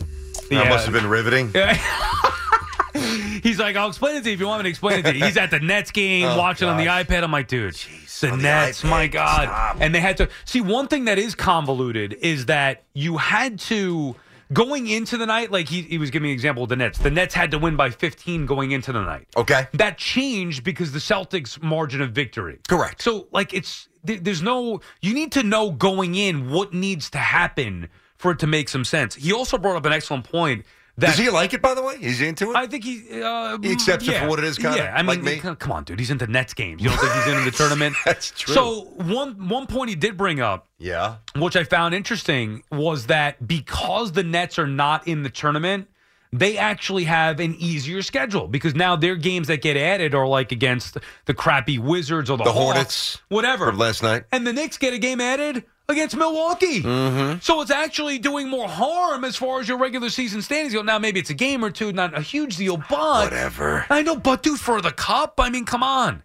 [0.49, 1.51] The, That uh, must have been riveting.
[3.43, 5.13] He's like, I'll explain it to you if you want me to explain it to
[5.17, 5.25] you.
[5.25, 7.23] He's at the Nets game Oh, watching on the iPad.
[7.23, 9.43] I'm like, dude, the on the Nets, my God.
[9.43, 9.77] stop.
[9.81, 14.15] And they had to see one thing that is convoluted is that you had to
[14.53, 16.97] going into the night, like he, he was giving an example of the Nets.
[16.99, 19.27] The Nets had to win by 15 going into the night.
[19.37, 19.67] Okay.
[19.73, 22.59] That changed because the Celtics' margin of victory.
[22.67, 23.01] Correct.
[23.01, 27.17] So, like, it's there- there's no you need to know going in what needs to
[27.19, 29.15] happen for it to make some sense.
[29.15, 30.65] He also brought up an excellent point
[31.01, 31.95] Does he like it, by the way?
[32.01, 32.55] Is he into it?
[32.55, 35.07] I think he uh, He accepts it for what it is, kinda, Yeah, I mean,
[35.07, 35.55] like me?
[35.55, 35.99] come on, dude.
[35.99, 36.81] He's into Nets games.
[36.81, 37.95] You don't think he's into the tournament?
[38.05, 38.53] That's true.
[38.53, 41.15] So one one point he did bring up, yeah.
[41.35, 45.87] which I found interesting, was that because the Nets are not in the tournament,
[46.33, 50.53] they actually have an easier schedule because now their games that get added are like
[50.53, 53.73] against the crappy Wizards or the, The Hawks, Hornets whatever.
[53.73, 54.23] Last night.
[54.31, 56.81] And the Knicks get a game added against Milwaukee.
[56.81, 57.39] Mm-hmm.
[57.41, 60.81] So it's actually doing more harm as far as your regular season standings go.
[60.81, 63.25] Now, maybe it's a game or two, not a huge deal, but.
[63.31, 63.85] Whatever.
[63.89, 66.23] I know, but dude, for the cup, I mean, come on.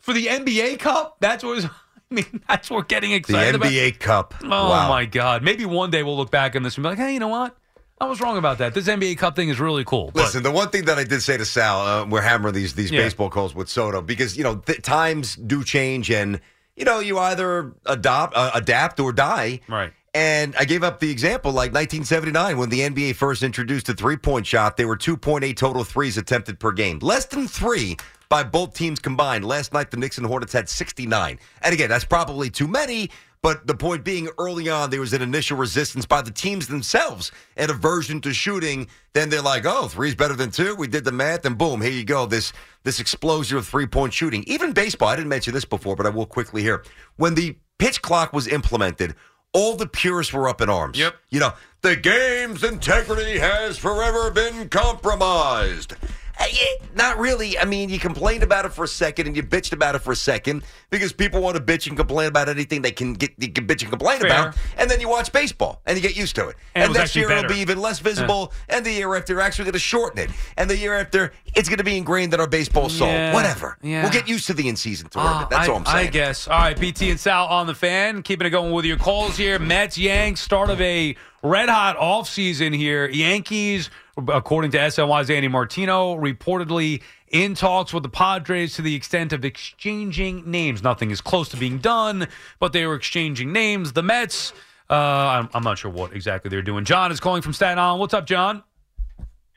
[0.00, 1.64] For the NBA Cup, that's what.
[2.10, 3.68] I mean, that's what we're getting excited about.
[3.68, 4.34] The NBA Cup.
[4.42, 4.88] Oh wow.
[4.88, 5.42] my God!
[5.44, 7.56] Maybe one day we'll look back on this and be like, "Hey, you know what?
[8.00, 8.74] I was wrong about that.
[8.74, 11.22] This NBA Cup thing is really cool." But- Listen, the one thing that I did
[11.22, 13.00] say to Sal, uh, we're hammering these these Yeah.
[13.00, 16.40] baseball calls with Soto because you know th- times do change, and
[16.82, 19.60] you know you either adopt, uh, adapt, or die.
[19.68, 19.92] Right.
[20.14, 24.16] And I gave up the example like 1979 when the NBA first introduced a three
[24.16, 24.76] point shot.
[24.76, 27.96] There were 2.8 total threes attempted per game, less than three
[28.28, 29.44] by both teams combined.
[29.44, 31.38] Last night, the Knicks and Hornets had 69.
[31.62, 33.10] And again, that's probably too many.
[33.42, 37.32] But the point being, early on, there was an initial resistance by the teams themselves,
[37.56, 38.86] and aversion to shooting.
[39.14, 40.76] Then they're like, "Oh, three's better than two.
[40.76, 42.26] We did the math, and boom, here you go.
[42.26, 42.52] This
[42.84, 44.44] this explosion of three point shooting.
[44.46, 45.08] Even baseball.
[45.08, 46.84] I didn't mention this before, but I will quickly here.
[47.16, 49.16] When the pitch clock was implemented,
[49.52, 50.96] all the purists were up in arms.
[50.98, 51.16] Yep.
[51.30, 51.52] You know,
[51.82, 55.94] the game's integrity has forever been compromised.
[56.42, 57.56] Uh, yeah, not really.
[57.56, 60.10] I mean, you complained about it for a second and you bitched about it for
[60.12, 63.48] a second because people want to bitch and complain about anything they can get you
[63.52, 64.26] can bitch and complain Fair.
[64.28, 64.56] about.
[64.76, 66.56] And then you watch baseball and you get used to it.
[66.74, 68.52] And it next year it'll be even less visible.
[68.68, 70.30] And the year after, they're actually going to shorten it.
[70.56, 73.08] And the year after, it's going to be ingrained in our baseball soul.
[73.08, 73.78] Yeah, Whatever.
[73.82, 74.02] yeah.
[74.02, 75.46] We'll get used to the in season tournament.
[75.46, 76.08] Ah, That's I, all I'm saying.
[76.08, 76.48] I guess.
[76.48, 79.58] All right, BT and Sal on the fan, keeping it going with your calls here.
[79.58, 83.08] Mets, Yanks, start of a red hot offseason here.
[83.08, 89.32] Yankees, according to SNY's Andy Martino, reportedly in talks with the Padres to the extent
[89.32, 90.82] of exchanging names.
[90.82, 92.28] Nothing is close to being done,
[92.60, 93.92] but they were exchanging names.
[93.92, 94.52] The Mets,
[94.90, 96.84] uh, I'm, I'm not sure what exactly they're doing.
[96.84, 98.00] John is calling from Staten Island.
[98.00, 98.62] What's up, John?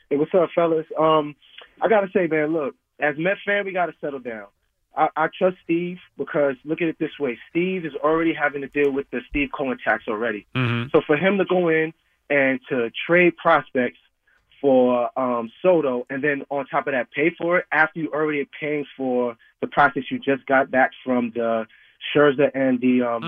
[0.09, 0.85] Hey, what's up, fellas?
[0.97, 1.35] Um,
[1.81, 4.45] I gotta say, man, look, as Mets fan, we gotta settle down.
[4.95, 8.67] I, I trust Steve because look at it this way: Steve is already having to
[8.67, 10.47] deal with the Steve Cohen tax already.
[10.55, 10.89] Mm-hmm.
[10.95, 11.93] So for him to go in
[12.29, 13.97] and to trade prospects
[14.65, 18.41] for um, Soto, and then on top of that, pay for it after you already
[18.41, 21.67] are paying for the prospects you just got back from the
[22.15, 23.21] Scherzer and the um,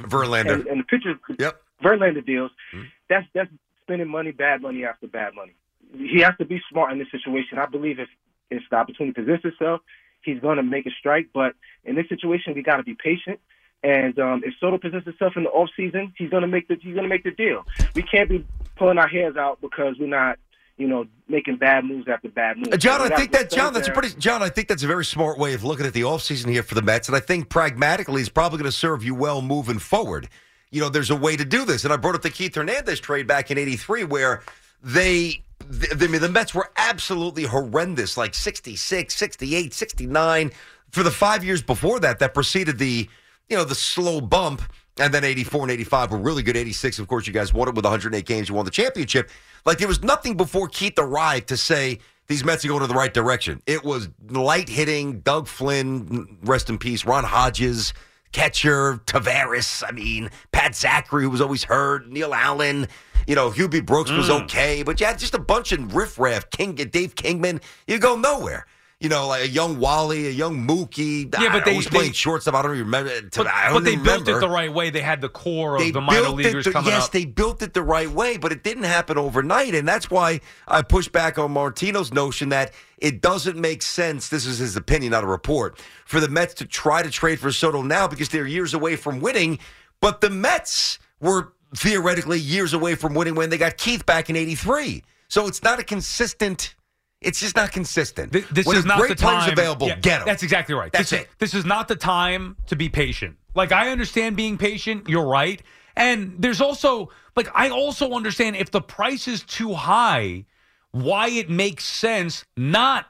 [0.00, 0.06] Mm-hmm.
[0.08, 0.54] Verlander.
[0.54, 1.60] and, and the pitchers, Yep.
[1.82, 2.50] Verlander deals.
[2.74, 2.86] Mhm.
[3.10, 3.50] That's that's
[3.82, 5.52] spending money, bad money after bad money.
[5.92, 7.58] He has to be smart in this situation.
[7.58, 8.08] I believe if
[8.50, 9.80] if the opportunity presents itself,
[10.22, 11.28] he's going to make a strike.
[11.34, 13.40] But in this situation, we got to be patient.
[13.82, 16.76] And um, if Soto presents himself in the off season, he's going to make the
[16.80, 17.64] he's going to make the deal.
[17.94, 18.44] We can't be
[18.76, 20.38] pulling our hairs out because we're not,
[20.76, 22.70] you know, making bad moves after bad moves.
[22.72, 24.42] Uh, John, We I think that John, that's a pretty John.
[24.42, 26.82] I think that's a very smart way of looking at the offseason here for the
[26.82, 30.28] Mets, and I think pragmatically is probably going to serve you well moving forward.
[30.70, 33.00] You know, there's a way to do this, and I brought up the Keith Hernandez
[33.00, 34.42] trade back in '83, where
[34.82, 40.50] they, the, I mean, the Mets were absolutely horrendous, like 66, 68, 69
[40.90, 42.18] for the five years before that.
[42.18, 43.08] That preceded the,
[43.48, 44.62] you know, the slow bump.
[44.98, 46.56] And then 84 and 85 were really good.
[46.56, 48.48] 86, of course, you guys won it with 108 games.
[48.48, 49.30] You won the championship.
[49.66, 52.94] Like, there was nothing before Keith arrived to say these Mets are going in the
[52.94, 53.62] right direction.
[53.66, 57.92] It was light hitting, Doug Flynn, rest in peace, Ron Hodges,
[58.32, 62.88] catcher, Taveras, I mean, Pat Zachry, who was always hurt, Neil Allen.
[63.26, 64.42] You know, Hubie Brooks was mm.
[64.44, 67.60] okay, but you had just a bunch of riffraff, King, Dave Kingman.
[67.86, 68.66] You go nowhere.
[68.98, 71.30] You know, like a young Wally, a young Mookie.
[71.38, 72.54] Yeah, but they- was playing shortstop.
[72.54, 73.10] I don't even remember.
[73.36, 74.88] But, I don't but they built it the right way.
[74.88, 77.00] They had the core of they the minor leaguers the, coming yes, up.
[77.02, 80.40] Yes, they built it the right way, but it didn't happen overnight, and that's why
[80.66, 84.30] I push back on Martino's notion that it doesn't make sense.
[84.30, 87.52] This is his opinion, not a report, for the Mets to try to trade for
[87.52, 89.58] Soto now because they're years away from winning.
[90.00, 94.36] But the Mets were theoretically years away from winning when they got Keith back in
[94.36, 95.04] '83.
[95.28, 96.75] So it's not a consistent.
[97.20, 98.32] It's just not consistent.
[98.32, 99.52] Th- this when is not great the player's time.
[99.52, 99.88] available.
[99.88, 100.26] Yeah, get him.
[100.26, 100.92] That's exactly right.
[100.92, 101.28] That's this it.
[101.28, 103.36] Is, this is not the time to be patient.
[103.54, 105.08] Like I understand being patient.
[105.08, 105.62] You're right.
[105.96, 110.44] And there's also like I also understand if the price is too high,
[110.92, 113.06] why it makes sense not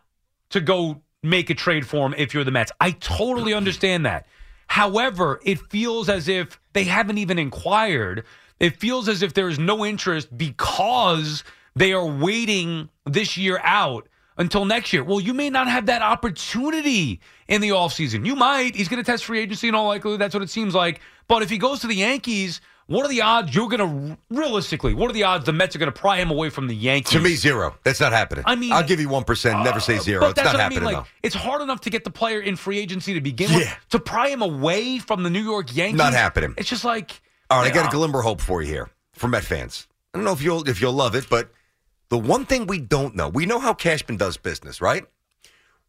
[0.51, 2.73] to go make a trade for him if you're the Mets.
[2.81, 4.27] I totally understand that.
[4.69, 8.25] However, it feels as if they haven't even inquired.
[8.59, 11.45] It feels as if there is no interest because
[11.77, 14.09] they are waiting this year out
[14.39, 15.05] until next year.
[15.05, 18.27] Well, you may not have that opportunity in the offseason.
[18.27, 18.75] You might.
[18.75, 20.21] He's going to test free agency in all likelihood.
[20.21, 21.01] That's what it seems like.
[21.29, 24.95] But if he goes to the Yankees, what are the odds you're going to realistically?
[24.95, 27.13] What are the odds the Mets are going to pry him away from the Yankees?
[27.13, 27.77] to me, zero.
[27.83, 28.45] That's not happening.
[28.47, 29.63] I mean- I'll give you one percent.
[29.65, 30.21] Never say uh, zero.
[30.21, 30.95] But It's that's not what happening I mean.
[30.95, 31.11] Like, though.
[31.23, 33.75] it's hard enough to get the player in free agency to begin with.
[33.91, 36.55] To pry him away from the New York Yankees, Not happening.
[36.57, 37.85] It's just like All right, I got Yeah.
[37.87, 39.87] Uh, a glimmer of hope for you here for Met fans.
[40.15, 41.51] I don't know if you'll if you'll love it, but
[42.09, 45.05] the one thing we don't know, we know how Cashman does business, right?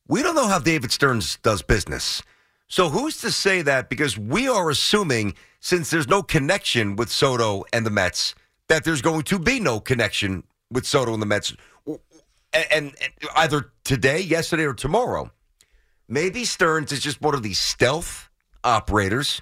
[0.08, 2.24] We don't know how David Stearns does business.
[2.68, 3.90] So who's to say that?
[3.90, 8.36] Because we are assuming, since there's no connection with Soto and the Mets,
[8.68, 12.00] that there's going to be no connection with Soto and the Mets, and,
[12.54, 15.32] and, and either today, yesterday, or tomorrow.
[16.08, 18.30] Maybe Stearns is just one of these stealth
[18.64, 19.42] operators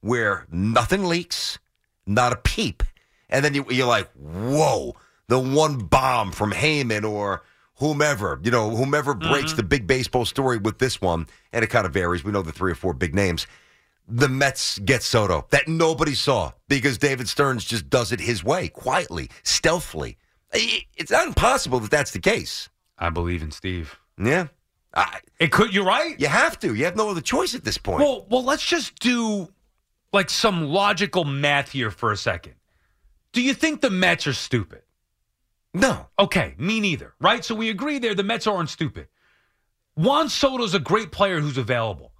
[0.00, 1.58] where nothing leaks,
[2.06, 2.82] not a peep.
[3.28, 4.96] And then you, you're like, whoa,
[5.30, 7.44] the one bomb from Heyman or
[7.76, 9.30] whomever, you know, whomever mm-hmm.
[9.30, 12.24] breaks the big baseball story with this one, and it kind of varies.
[12.24, 13.46] We know the three or four big names.
[14.08, 18.68] The Mets get Soto that nobody saw because David Stearns just does it his way,
[18.68, 20.18] quietly, stealthily.
[20.52, 22.68] It's not impossible that that's the case.
[22.98, 23.96] I believe in Steve.
[24.20, 24.48] Yeah.
[24.92, 25.72] I, It could.
[25.72, 26.18] You're right.
[26.18, 26.74] you have to.
[26.74, 28.00] You have no other choice at this point.
[28.00, 29.48] Well, well, let's just do
[30.12, 32.54] like some logical math here for a second.
[33.30, 34.82] Do you think the Mets are stupid?
[35.72, 36.06] No.
[36.18, 37.14] Okay, me neither.
[37.20, 37.44] Right?
[37.44, 39.08] So we agree there the Mets aren't stupid.
[39.94, 42.12] Juan Soto's a great player who's available.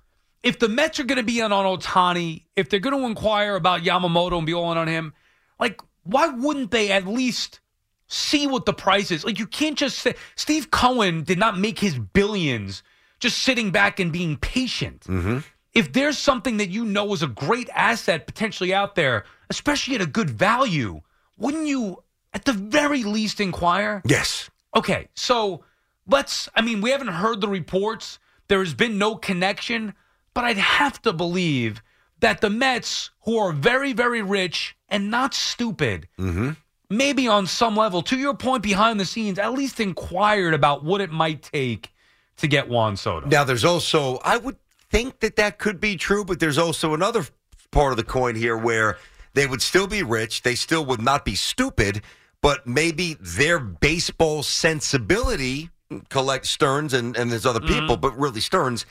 [0.42, 3.82] If the Mets are going to be on Ohtani, if they're going to inquire about
[3.82, 5.12] Yamamoto and be all in on him,
[5.58, 7.60] like why wouldn't they at least
[8.06, 9.24] see what the price is?
[9.24, 12.82] Like you can't just say Steve Cohen did not make his billions
[13.18, 15.02] just sitting back and being patient.
[15.02, 15.38] Mm-hmm.
[15.72, 20.00] If there's something that you know is a great asset potentially out there, especially at
[20.00, 21.00] a good value,
[21.36, 24.02] wouldn't you at the very least inquire?
[24.04, 24.50] Yes.
[24.74, 25.64] Okay, so
[26.06, 26.48] let's.
[26.54, 28.18] I mean, we haven't heard the reports.
[28.48, 29.94] There has been no connection,
[30.34, 31.82] but I'd have to believe
[32.20, 36.50] that the Mets, who are very, very rich and not stupid, mm-hmm.
[36.88, 41.00] maybe on some level, to your point behind the scenes, at least inquired about what
[41.00, 41.92] it might take
[42.36, 43.26] to get Juan Soto.
[43.26, 44.56] Now, there's also, I would
[44.90, 47.24] think that that could be true, but there's also another
[47.70, 48.98] part of the coin here where
[49.34, 50.42] they would still be rich.
[50.42, 52.02] They still would not be stupid,
[52.42, 55.70] but maybe their baseball sensibility,
[56.08, 58.00] collect Stearns and, and there's other people, mm-hmm.
[58.00, 58.86] but really Stearns,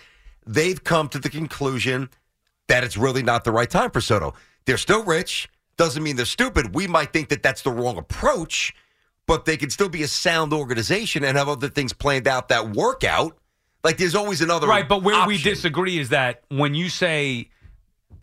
[0.45, 2.09] they've come to the conclusion
[2.67, 4.33] that it's really not the right time for Soto.
[4.65, 5.49] They're still rich.
[5.77, 6.75] Doesn't mean they're stupid.
[6.75, 8.75] We might think that that's the wrong approach,
[9.25, 12.69] but they can still be a sound organization and have other things planned out that
[12.75, 13.37] work out.
[13.83, 17.49] Like there's always another Right, but where we disagree is that when you say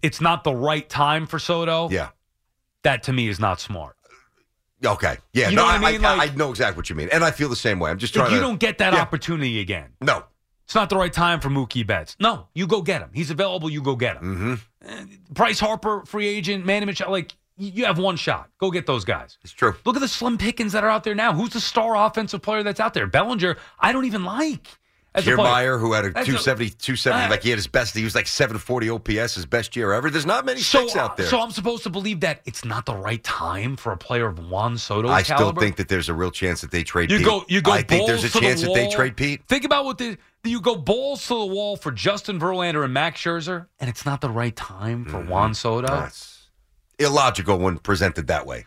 [0.02, 2.10] it's not the right time for Soto, Yeah.
[2.82, 3.95] that to me is not smart.
[4.84, 5.16] Okay.
[5.32, 5.48] Yeah.
[5.48, 6.04] You no, know what I mean?
[6.04, 7.90] I, Like- I know exactly what you mean, and I feel the same way.
[7.90, 8.42] I'm just trying you to.
[8.42, 9.00] don't get that Yeah.
[9.00, 10.24] opportunity again, No.
[10.64, 12.16] it's not the right time for Mookie Betts.
[12.20, 13.10] No, you go get him.
[13.14, 13.70] He's available.
[13.70, 14.60] You go get him.
[14.84, 15.14] Mm-hmm.
[15.30, 18.50] Bryce Harper, free agent, Manny Machado, like you have one shot.
[18.58, 19.38] Go get those guys.
[19.42, 19.74] It's true.
[19.86, 21.32] Look at the slim pickings that are out there now.
[21.32, 23.06] Who's the star offensive player that's out there?
[23.06, 24.66] Bellinger, I don't even like.
[25.24, 28.14] Kiermaier, who had a That's 270, 270 Uh, like he had his best, he was
[28.14, 30.10] like 740 OPS, his best year ever.
[30.10, 31.26] There's not many So, six out there.
[31.26, 34.50] so I'm supposed to believe that it's not the right time for a player of
[34.50, 35.08] Juan Soto.
[35.08, 37.26] I still think that there's a real chance that they trade You Pete.
[37.26, 37.72] go, you go.
[37.72, 39.42] I think there's a to the chance that they trade Pete.
[39.48, 43.20] Think about what the you go balls to the wall for Justin Verlander and Max
[43.20, 45.88] Scherzer, and it's not the right time for Juan Soto.
[45.88, 46.00] Mm-hmm.
[46.02, 46.46] That's
[46.98, 48.66] illogical when presented that way.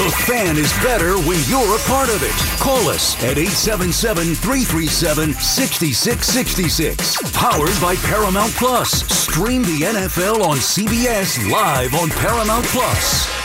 [0.00, 2.32] The fan is better when you're a part of it.
[2.58, 7.32] Call us at 877 337 6666.
[7.32, 9.06] Powered by Paramount Plus.
[9.12, 13.39] Stream the NFL on CBS live on Paramount Plus.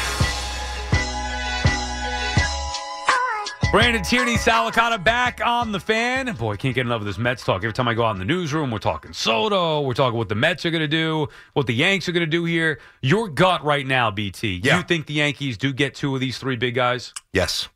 [3.71, 6.33] Brandon Tierney, Sal Licata back on the fan.
[6.35, 7.57] Boy, can't get enough of this Mets talk.
[7.57, 9.81] Every time I go out in the newsroom, we're talking Soto.
[9.81, 12.27] We're talking what the Mets are going to do, what the Yanks are going to
[12.27, 12.79] do here.
[13.01, 14.61] Your gut right now, BT.
[14.63, 14.77] Yeah.
[14.77, 17.13] You think the Yankees do get two of these three big guys?
[17.33, 17.67] Yes.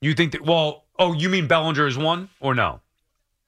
[0.00, 2.80] You think that, well, oh, you mean Bellinger is one or no?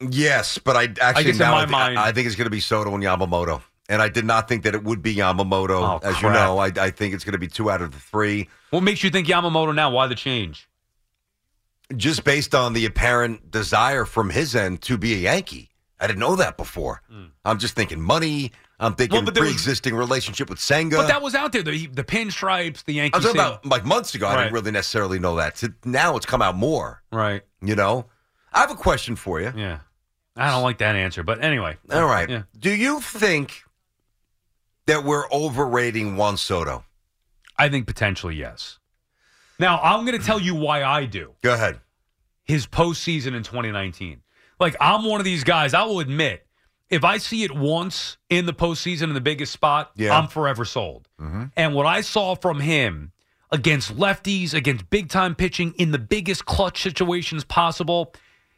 [0.00, 2.60] Yes, but I actually in now I, thi- mind- I think it's going to be
[2.60, 3.62] Soto and Yamamoto.
[3.88, 5.70] And I did not think that it would be Yamamoto.
[5.70, 7.98] Oh, As you know, I, I think it's going to be two out of the
[8.00, 8.48] three.
[8.70, 9.90] What makes you think Yamamoto now?
[9.90, 10.68] Why the change?
[11.96, 15.70] Just based on the apparent desire from his end to be a Yankee.
[16.00, 17.02] I didn't know that before.
[17.10, 17.26] Hmm.
[17.44, 20.96] I'm just thinking money, I'm thinking Well, but there was- pre-existing relationship with Senga.
[20.96, 21.62] But that was out there.
[21.62, 23.14] The, the pinstripes, the Yankees.
[23.14, 24.26] I was talking about like months ago.
[24.28, 25.56] I didn't really necessarily know that.
[25.58, 27.02] So now it's come out more.
[27.12, 27.42] Right.
[27.62, 28.06] You know,
[28.52, 29.52] I have a question for you.
[29.56, 29.78] Yeah.
[30.36, 31.76] I don't like that answer, but anyway.
[31.92, 32.28] All right.
[32.28, 32.42] Yeah.
[32.58, 33.62] Do you think
[34.86, 36.84] that we're overrating Juan Soto?
[37.56, 38.78] I think potentially yes.
[39.58, 41.32] Now, I'm going to tell you why I do.
[41.42, 41.80] Go ahead.
[42.44, 44.20] His postseason in 2019.
[44.60, 46.46] Like, I'm one of these guys, I will admit,
[46.90, 50.16] if I see it once in the postseason in the biggest spot, Yeah.
[50.16, 51.08] I'm forever sold.
[51.20, 51.44] Mm-hmm.
[51.56, 53.12] And what I saw from him
[53.50, 58.12] against lefties, against big time pitching in the biggest clutch situations possible,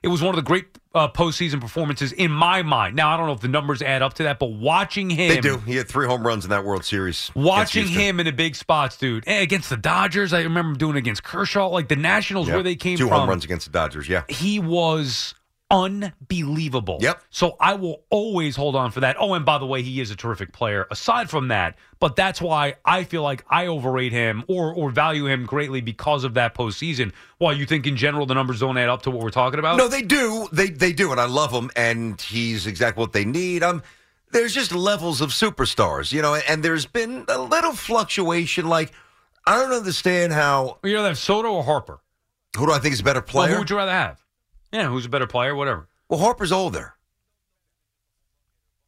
[0.06, 2.96] it was one of the great uh, postseason performances in my mind.
[2.96, 5.28] Now, I don't know if the numbers add up to that, but watching him.
[5.28, 5.58] They do.
[5.58, 7.30] He had three home runs in that World Series.
[7.34, 9.24] Watching him in the big spots, dude.
[9.26, 12.76] Eh, Against the Dodgers, I remember him doing against Kershaw, like the Nationals, where they
[12.76, 13.18] came two from.
[13.20, 14.08] home runs against the Dodgers.
[14.08, 14.22] Yeah.
[14.28, 15.34] He was
[15.70, 16.98] unbelievable.
[17.00, 17.22] Yep.
[17.30, 19.16] So I will always hold on for that.
[19.18, 20.86] Oh, and by the way, he is a terrific player.
[20.90, 25.26] Aside from that, but that's why I feel like I overrate him or or value
[25.26, 27.12] him greatly because of that postseason.
[27.38, 29.76] While you think in general the numbers don't add up to what we're talking about.
[29.76, 30.48] No, they do.
[30.52, 31.70] They they do, and I love him.
[31.76, 33.62] And he's exactly what they need.
[33.62, 33.82] Um,
[34.32, 38.68] there's just levels of superstars, you know, and there's been a little fluctuation.
[38.68, 38.92] Like
[39.46, 40.78] I don't understand how.
[40.82, 42.00] You rather have Soto or Harper?
[42.56, 43.52] Who do I think is a better Well, player?
[43.52, 44.20] who would you rather have?
[44.76, 45.54] Yeah, who's a better player?
[45.54, 45.88] Whatever.
[46.08, 46.94] Well, Harper's older.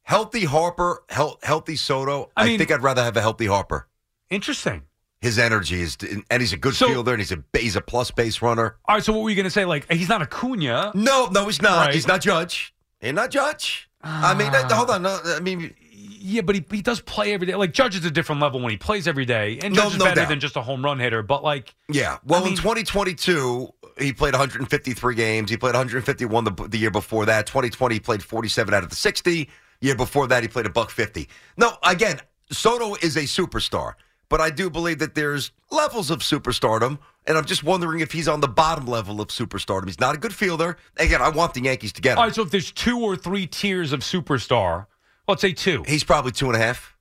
[0.02, 2.30] Healthy Harper, health, healthy Soto.
[2.36, 3.88] I, I mean- think I'd rather have a healthy Harper.
[4.30, 4.82] Interesting.
[5.20, 5.96] His energy is,
[6.30, 8.76] and he's a good So- fielder, and he's a he's a plus base runner.
[8.84, 9.04] All right.
[9.04, 9.64] So what were you going to say?
[9.64, 10.92] Like he's not Acuna?
[10.94, 11.86] No, no, he's not.
[11.86, 11.94] Right.
[11.94, 12.72] He's not Judge.
[13.00, 13.90] He's not Judge.
[14.00, 15.02] I mean, uh, hold on.
[15.02, 17.54] No, I mean, Yeah, but he, he does play every day.
[17.56, 19.98] Like Judge is a different level when he plays every day, and No, Judge is
[19.98, 20.28] no better doubt.
[20.28, 21.22] than just a home run hitter.
[21.24, 22.18] But like, Yeah.
[22.24, 25.50] Well, I mean- in 2022, he played 153 games.
[25.50, 27.46] He played 151 the, the year before that.
[27.46, 29.48] 2020, he played 47 out of the 60.
[29.80, 31.28] Year before that, he played a buck 50.
[31.56, 32.20] No, again,
[32.50, 33.94] Soto is a superstar,
[34.28, 38.26] but I do believe that there's levels of superstardom, and I'm just wondering if he's
[38.26, 39.86] on the bottom level of superstardom.
[39.86, 40.76] He's not a good fielder.
[40.96, 42.18] Again, I want the Yankees to get him.
[42.18, 42.34] all right.
[42.34, 44.86] So if there's two or three tiers of superstar,
[45.28, 45.84] let's say two.
[45.86, 46.96] He's probably two and a half.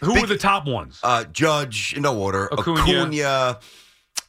[0.00, 1.00] Who Big- are the top ones?
[1.02, 2.52] Uh, Judge, in no order.
[2.52, 2.80] Acuna.
[2.82, 3.58] Acuna.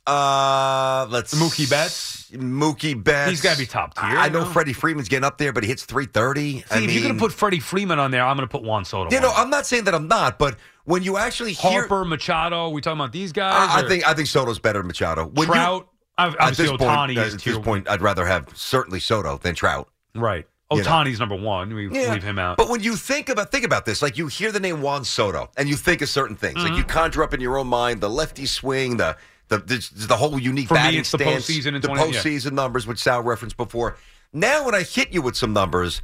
[0.08, 2.30] Uh, let's Mookie Betts?
[2.32, 3.30] Mookie Betts.
[3.32, 4.45] He's gotta be top tier, I know no?
[4.45, 6.60] Freddie Freeman's getting up there, but he hits 330.
[6.60, 8.64] See, I if you're going to put Freddie Freeman on there, I'm going to put
[8.64, 9.10] Juan Soto.
[9.14, 9.32] You know.
[9.36, 12.70] I'm not saying that I'm not, but when you actually hear, Harper, Machado.
[12.70, 13.70] We talking about these guys?
[13.70, 15.26] I, I think I think Soto's better than Machado.
[15.26, 15.88] When you- Trout.
[16.18, 19.53] Ob- at this point, Ohtani is at this point, I'd rather have certainly Soto than
[19.53, 19.89] Trout.
[20.14, 20.45] Right.
[20.72, 20.84] You know.
[20.84, 21.74] Ohtani's number one.
[21.74, 22.14] We Yeah.
[22.14, 22.56] leave him out.
[22.58, 25.49] But when you think about think about this, like you hear the name Juan Soto
[25.58, 26.88] and you think of certain things, like you Mm-hmm.
[26.89, 29.18] conjure up in your own mind the lefty swing, the
[29.48, 32.08] the the, the whole unique For me, batting the stance, postseason in the 20 yeah.
[32.08, 33.98] postseason numbers, which Sal referenced before.
[34.34, 36.02] Now, when I hit you with some numbers,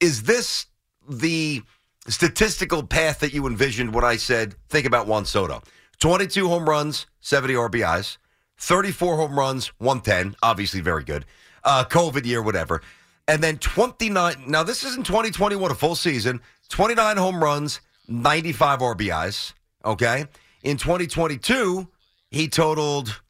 [0.00, 0.66] is this
[1.08, 1.62] the
[2.08, 5.62] statistical path that you envisioned when I said think about Juan Soto?
[6.00, 8.18] Twenty-two home runs, seventy RBIs,
[8.58, 11.24] thirty-four home runs, one ten, obviously very good.
[11.64, 12.82] Uh, COVID year, whatever.
[13.26, 14.44] And then 29.
[14.46, 16.40] Now, this is in 2021, a full season.
[16.70, 19.52] 29 home runs, 95 RBIs.
[19.84, 20.24] Okay.
[20.62, 21.86] In 2022,
[22.30, 23.20] he totaled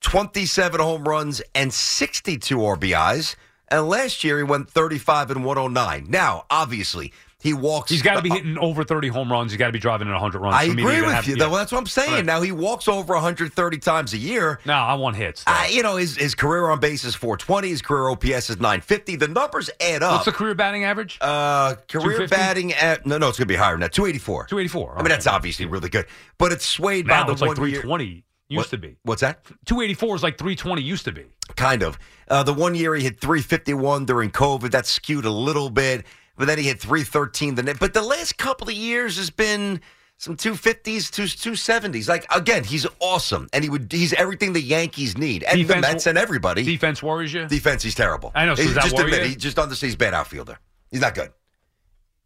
[0.00, 3.36] 27 home runs and 62 RBIs.
[3.70, 6.06] And last year, he went 35 and 109.
[6.08, 7.88] Now, obviously, he walks.
[7.90, 9.52] He's got to be hitting over 30 home runs.
[9.52, 10.56] He's got to be driving in 100 runs.
[10.56, 11.36] I for me to agree with have- you.
[11.36, 11.46] yeah.
[11.46, 12.12] Well, that's what I'm saying.
[12.12, 12.24] Right.
[12.24, 14.58] Now, he walks over 130 times a year.
[14.66, 15.44] No, I want hits.
[15.46, 17.68] Uh, you know, his, his career on base is 420.
[17.68, 19.16] His career OPS is 950.
[19.16, 20.12] The numbers add up.
[20.14, 21.16] What's the career batting average?
[21.20, 22.34] Uh, career 250?
[22.36, 23.92] batting at no, no, it's going to be higher than that.
[23.92, 24.46] 284.
[24.46, 24.94] 284.
[24.98, 26.06] I mean, that's obviously really good,
[26.38, 27.80] but it's swayed now by the it's like one year.
[27.82, 28.96] 320 used What- to be.
[29.04, 29.44] What's that?
[29.66, 31.26] 284 is like 320 used to be.
[31.56, 31.98] Kind of.
[32.28, 34.70] Uh, the one year he hit 351 during COVID.
[34.72, 36.04] That skewed a little bit,
[36.38, 37.56] but then he hit 313.
[37.56, 37.76] The net.
[37.78, 39.80] But the last couple of years has been
[40.18, 42.08] some 250s, two 270s.
[42.08, 46.06] Like again, he's awesome, and he would he's everything the Yankees need, and the Mets
[46.06, 46.62] and everybody.
[46.64, 47.46] Defense worries you?
[47.46, 48.32] Defense, he's terrible.
[48.34, 50.58] I know, so He just worry admit he just understands he's a bad outfielder.
[50.90, 51.32] He's not good,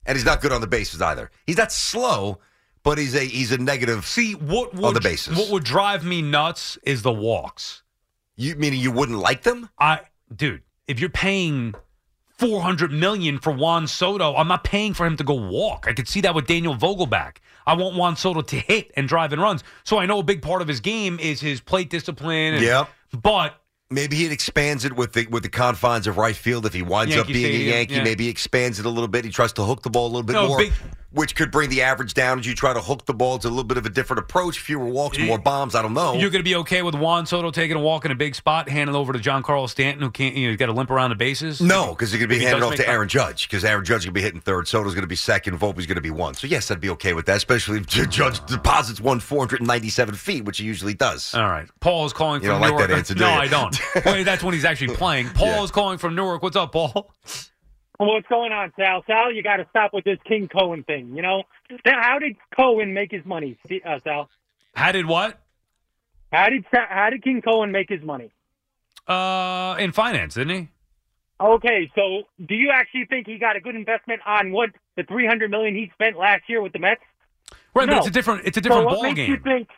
[0.07, 1.31] and he's not good on the bases either.
[1.47, 2.41] He's not slow,
[2.83, 4.07] but he's a he's a negative.
[4.07, 5.37] See, what would, on the bases.
[5.37, 7.83] What would drive me nuts is the walks.
[8.37, 9.69] You meaning you wouldn't like them?
[9.79, 10.01] I,
[10.35, 11.75] dude, if you're paying
[12.43, 15.87] 400 million for Juan Soto, I'm not paying for him to go walk.
[15.89, 17.37] I could see that with Daniel Vogelbach.
[17.69, 19.63] I want Juan Soto to hit and drive and runs.
[19.85, 22.55] So I know a big part of his game is his plate discipline.
[22.55, 22.89] And, Yep.
[23.23, 23.59] But
[23.91, 26.65] Maybe he expands it with the with the confines of right field.
[26.67, 28.03] If he winds up being Stadium, a Yankee, yeah.
[28.05, 29.25] maybe he expands it a little bit.
[29.27, 30.59] He tries to hook the ball a little bit No, more.
[30.59, 30.73] big-
[31.13, 33.37] which could bring the average down as you try to hook the ball.
[33.37, 34.59] It's a little bit of a different approach.
[34.59, 35.75] Fewer walks, more bombs.
[35.75, 36.15] I don't know.
[36.15, 38.69] You're going to be okay with Juan Soto taking a walk in a big spot,
[38.69, 41.17] handing over to Giancarlo Stanton, who can't, you know, he's got to limp around the
[41.17, 41.61] bases?
[41.61, 44.05] No, because he's going to be handed off to Aaron Judge because Aaron Judge is
[44.07, 44.67] going to be hitting third.
[44.69, 45.59] Soto's going to be second.
[45.59, 46.35] Volpe's going to be one.
[46.35, 50.59] So, yes, I'd be okay with that, especially if Judge deposits one 497 feet, which
[50.59, 51.35] he usually does.
[51.35, 51.69] All right.
[51.81, 52.89] Paul is calling You from don't like Newark.
[52.89, 53.31] that answer, do no?
[53.31, 53.77] I don't.
[54.07, 55.29] Wait, that's when he's actually playing.
[55.31, 56.43] Paul is calling from Newark.
[56.43, 57.13] What's up, Paul?
[58.07, 59.05] What's going on, Sal?
[59.07, 61.15] Sal, you got to stop with this King Cohen thing.
[61.15, 61.45] You know,
[61.85, 64.29] now, how did Cohen make his money, uh, Sal?
[64.75, 65.41] How did what?
[66.33, 68.33] How did how did King Cohen make his money?
[69.07, 70.69] Uh, in finance, didn't he?
[71.41, 75.27] Okay, so do you actually think he got a good investment on what the three
[75.27, 77.03] hundred million he spent last year with the Mets?
[77.75, 79.31] Right, but it's a different it's a different so what ball makes game.
[79.31, 79.69] You think?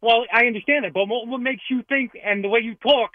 [0.00, 3.12] Well, I understand that, but what, what makes you think, and the way you talk,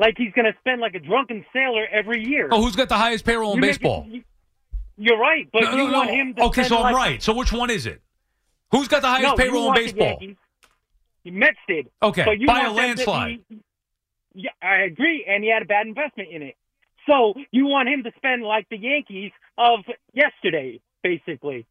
[0.00, 2.48] like he's going to spend like a drunken sailor every year?
[2.50, 4.04] Oh, who's got the highest payroll in You baseball?
[4.08, 4.24] it- you-
[5.02, 5.92] you're right, but no, you no, no.
[5.98, 6.42] want him to.
[6.44, 7.22] Okay, so I'm like- right.
[7.22, 8.02] So which one is it?
[8.70, 10.06] Who's got the highest no, payroll in the baseball?
[10.08, 10.36] Yankees.
[11.24, 11.88] The Mets did.
[12.02, 13.40] Okay, but you by a landslide.
[13.48, 13.60] be-
[14.34, 16.56] yeah, I agree, and he had a bad investment in it.
[17.06, 19.80] So you want him to spend like the Yankees of
[20.12, 21.66] yesterday, basically.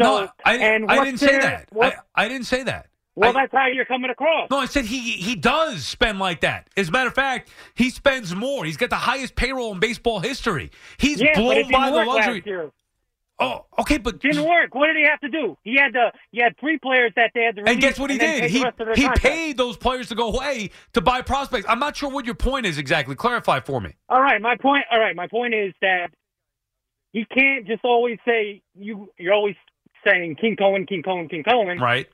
[0.00, 1.68] So no, I, and I didn't say that.
[1.80, 2.86] I, I didn't say that.
[3.14, 4.50] Well, that's how you're coming across.
[4.50, 6.68] No, I said he he does spend like that.
[6.76, 8.64] As a matter of fact, he spends more.
[8.64, 10.70] He's got the highest payroll in baseball history.
[10.96, 12.34] He's yeah, blown by the luxury.
[12.36, 12.70] last year.
[13.38, 14.74] Oh, okay, but didn't work.
[14.74, 15.58] What did he have to do?
[15.62, 16.12] He had to.
[16.30, 17.64] He had three players that they had to.
[17.66, 18.48] And guess what he did?
[18.50, 21.66] He rest of their he paid those players to go away to buy prospects.
[21.68, 23.16] I'm not sure what your point is exactly.
[23.16, 23.94] Clarify for me.
[24.08, 24.84] All right, my point.
[24.90, 26.08] All right, my point is that
[27.12, 29.10] he can't just always say you.
[29.18, 29.56] You're always
[30.06, 31.80] saying King Cohen, King Cohen, King Cohen.
[31.80, 32.08] Right.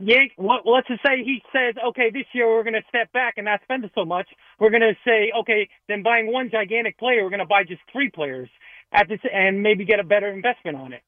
[0.00, 0.32] Yank.
[0.38, 3.44] Well, let's just say he says, okay, this year we're going to step back and
[3.44, 4.28] not spend so much.
[4.58, 7.82] We're going to say, okay, then buying one gigantic player, we're going to buy just
[7.92, 8.48] three players
[8.92, 11.02] at this, and maybe get a better investment on it.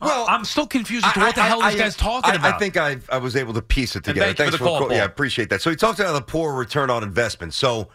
[0.00, 2.54] Well, uh, I'm still confused as to what the hell this guy's talking I, about.
[2.54, 4.26] I think I, I was able to piece it And together.
[4.34, 4.96] thank you for Thanks the call, call- Paul.
[4.96, 5.60] Yeah, I appreciate that.
[5.62, 7.54] So he talks about the poor return on investment.
[7.54, 7.88] So,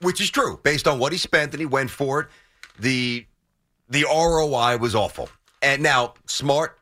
[0.00, 2.28] which is true based on what he spent and he went for it.
[2.80, 3.26] The
[3.88, 5.28] the ROI was awful.
[5.62, 6.77] And now, smart,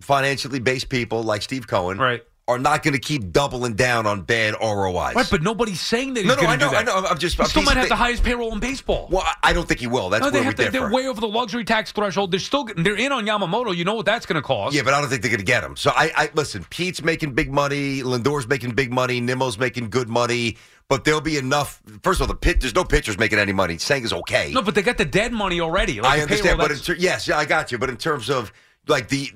[0.00, 2.22] financially based people like Steve Cohen right.
[2.48, 5.14] are not going to keep doubling down on bad ROIs.
[5.14, 6.88] Right, but nobody's saying that he's No, no, I know, do that.
[6.88, 7.06] I know.
[7.06, 7.36] I'm just.
[7.36, 9.08] He I'm still might have the highest payroll in baseball.
[9.10, 10.10] Well, I- I don't think he will.
[10.10, 10.78] That's no, they where we have to, differ.
[10.78, 12.30] they're way over the luxury tax threshold.
[12.30, 13.76] They're still they're in on Yamamoto.
[13.76, 14.74] You know what that's going to cost.
[14.74, 15.76] Yeah, but I don't think they're going to get him.
[15.76, 16.64] So I, I listen.
[16.70, 18.02] Pete's making big money.
[18.02, 19.20] Lindor's making big money.
[19.20, 20.56] Nimmo's making good money.
[20.88, 21.80] But there'll be enough.
[22.02, 22.60] First of all, the pit.
[22.60, 23.78] There's no pitchers making any money.
[23.78, 24.52] Saying is okay.
[24.52, 26.00] No, but they got the dead money already.
[26.00, 27.78] Like I understand, payroll, but ter- yes, yeah, I got you.
[27.78, 28.52] But in terms of
[28.88, 29.30] like the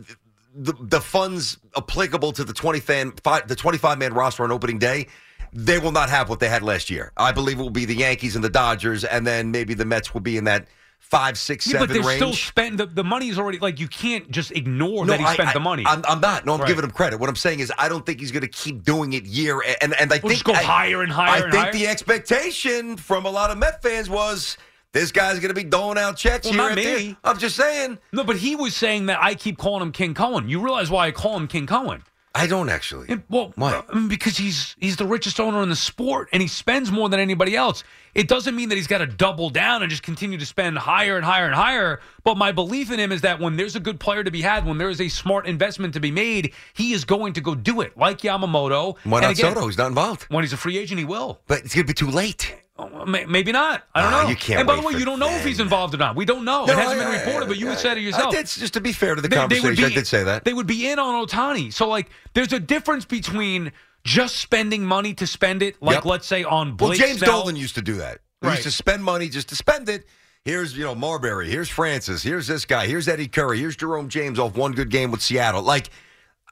[0.54, 4.52] the, the funds applicable to the twenty fan five, the twenty five man roster on
[4.52, 5.08] opening day,
[5.52, 7.12] they will not have what they had last year.
[7.16, 10.14] I believe it will be the Yankees and the Dodgers, and then maybe the Mets
[10.14, 10.68] will be in that
[11.00, 12.16] five, six, yeah, seven but they're range.
[12.18, 15.50] still spending the, the money is already like you can't just ignore that he spent
[15.50, 15.84] I- the money.
[15.86, 16.46] I'm, I'm not.
[16.46, 16.66] No, I'm Right.
[16.68, 17.18] giving him credit.
[17.20, 19.60] What I'm saying is, I don't think he's going to keep doing it year.
[19.82, 21.72] And and I We'll think just go I- higher and higher I think higher?
[21.72, 24.56] the expectation from a lot of Met fans was
[24.94, 27.16] this guy's going to be doling out checks Well, here not me.
[27.24, 27.98] I'm just saying.
[28.12, 30.48] No, but he was saying that I keep calling him King Cohen.
[30.48, 32.04] You realize why I call him King Cohen?
[32.36, 33.20] I don't actually.
[33.30, 33.80] well, Why?
[33.90, 37.20] um, because he's he's the richest owner in the sport, and he spends more than
[37.20, 37.84] anybody else.
[38.12, 41.16] It doesn't mean that he's got to double down and just continue to spend higher
[41.16, 42.00] and higher and higher.
[42.24, 44.66] But my belief in him is that when there's a good player to be had,
[44.66, 47.80] when there is a smart investment to be made, he is going to go do
[47.82, 48.96] it, like Yamamoto.
[49.04, 49.66] Why not again, Soto?
[49.66, 50.24] He's not involved.
[50.24, 51.40] When he's a free agent, he will.
[51.46, 52.52] But it's going to be too late.
[52.76, 53.84] Oh, may- Maybe not.
[53.94, 54.28] I don't Ah, know.
[54.30, 56.16] you can't And by the way, you don't know if he's involved or not.
[56.16, 56.64] We don't know.
[56.64, 58.34] No, it hasn't I- been I- reported, but you I- would say it yourself.
[58.34, 60.24] I did, just to be fair to the They- they would conversation, I did say
[60.24, 60.44] that.
[60.44, 61.72] They would be in on Ohtani.
[61.72, 63.70] So, like, there's a difference between
[64.04, 66.04] just spending money to spend it, like, Yep.
[66.04, 67.40] let's say, on Blake Well, James Snell.
[67.42, 68.18] Dolan used to do that.
[68.42, 68.54] He Right.
[68.54, 70.06] used to spend money just to spend it.
[70.44, 71.48] Here's, you know, Marbury.
[71.48, 72.22] Here's Francis.
[72.24, 72.86] Here's this guy.
[72.88, 73.60] Here's Eddie Curry.
[73.60, 75.62] Here's Jerome James off one good game with Seattle.
[75.62, 75.88] Like,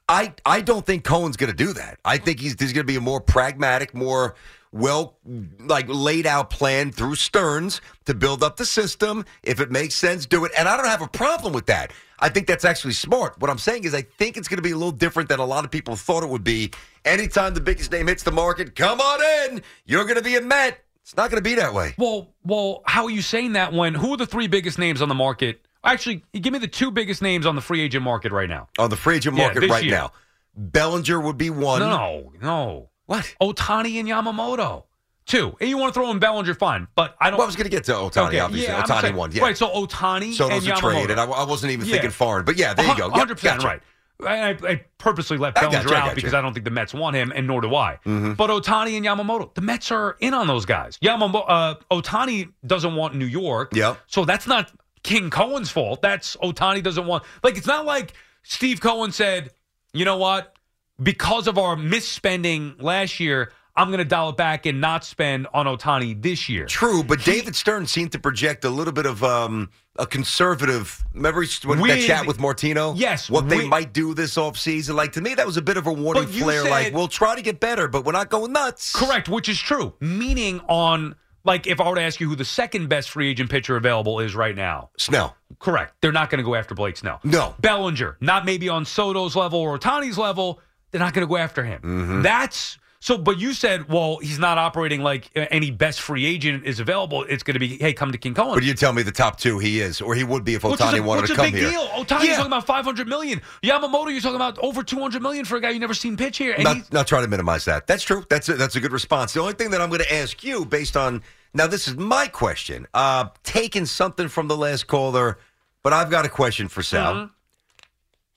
[0.09, 1.99] I I don't think Cohen's going to do that.
[2.03, 4.35] I think he's there's going to be a more pragmatic, more
[4.73, 5.17] well
[5.59, 9.23] like laid out plan through Stearns to build up the system.
[9.43, 10.51] If it makes sense, do it.
[10.57, 11.93] And I don't have a problem with that.
[12.19, 13.39] I think that's actually smart.
[13.39, 15.45] What I'm saying is I think it's going to be a little different than a
[15.45, 16.71] lot of people thought it would be.
[17.05, 19.61] Anytime the biggest name hits the market, come on in.
[19.85, 20.79] You're going to be a Met.
[21.01, 21.93] It's not going to be that way.
[21.97, 25.09] Well, well, how are you saying that when who are the three biggest names on
[25.09, 25.65] the market?
[25.83, 28.69] Actually, give me the two biggest names on the free agent market right now.
[28.79, 29.93] On the free agent market this right year.
[29.93, 30.11] now,
[30.55, 31.79] Bellinger would be one.
[31.79, 32.89] No, no.
[33.05, 33.35] What?
[33.41, 34.83] Ohtani and Yamamoto.
[35.25, 35.55] Two.
[35.61, 36.87] And you want to throw in Bellinger, fine.
[36.95, 37.37] But I don't.
[37.37, 38.73] Well, I was going to get to Ohtani, Okay, obviously.
[38.73, 39.41] yeah, Ohtani saying- one, yeah.
[39.43, 41.93] Right, so Ohtani Soto's and a trade, and I, I wasn't even Yeah.
[41.93, 42.43] thinking foreign.
[42.45, 43.07] But yeah, there you go.
[43.15, 43.65] Yep, 100% gotcha.
[43.67, 43.81] right.
[44.25, 46.15] I, I- I purposely left I Bellinger I out got you.
[46.15, 47.99] because I don't think the Mets want him, and nor do I.
[48.05, 48.35] Mhm.
[48.37, 50.97] But Ohtani and Yamamoto, the Mets are in on those guys.
[51.01, 53.71] Yamamoto, uh, Ohtani doesn't want New York.
[53.73, 53.95] Yeah.
[54.07, 54.71] So that's not
[55.03, 56.01] King Cohen's fault.
[56.01, 57.23] That's Ohtani doesn't want.
[57.43, 59.51] Like it's not like Steve Cohen said,
[59.93, 60.52] you know what?
[61.01, 65.47] Because of our misspending last year, I'm going to dial it back and not spend
[65.53, 66.65] on Ohtani this year.
[66.67, 71.03] True, but David Stearns seemed to project a little bit of um, a conservative.
[71.13, 72.93] Remember when that chat with Martino?
[72.93, 74.93] Yes, what they might do this offseason.
[74.93, 76.61] Like to me, that was a bit of a warning flare.
[76.61, 78.93] said- like we'll try to get better, but we're not going nuts.
[78.93, 79.95] Correct, which is true.
[79.99, 83.49] Meaning on like if I were to ask you who the second best free agent
[83.49, 84.91] pitcher available is right now.
[84.99, 85.35] Snell.
[85.57, 85.95] Correct.
[86.01, 87.19] They're not going to go after Blake Snell.
[87.23, 87.55] No.
[87.59, 90.61] Bellinger, not maybe on Soto's level or Ohtani's level.
[90.93, 91.81] They're not going to go after him.
[91.81, 92.21] Mm-hmm.
[92.21, 93.17] That's so.
[93.17, 97.23] But you said, well, he's not operating like uh, any best free agent is available.
[97.27, 98.53] It's going to be, hey, come to King Cohen.
[98.53, 100.99] But you tell me the top two he is, or he would be if Ohtani
[100.99, 101.71] a, wanted which to come a big here.
[101.71, 101.87] deal.
[101.87, 102.35] Ohtani's Yeah.
[102.35, 103.41] talking about 500 million.
[103.63, 106.53] Yamamoto, you're talking about over 200 million for a guy you never seen pitch here.
[106.53, 107.87] And Not, not trying to minimize that.
[107.87, 108.23] That's true.
[108.29, 109.33] That's a, that's a good response.
[109.33, 111.23] The only thing that I'm going to ask you, based on
[111.55, 112.85] now, this is my question.
[112.93, 115.39] Uh, taking something from the last caller,
[115.81, 117.13] but I've got a question for Sal.
[117.15, 117.25] Mm-hmm.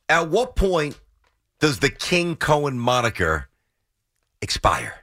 [0.08, 0.98] At what point
[1.66, 3.48] does the King Cohen moniker
[4.40, 4.94] expire?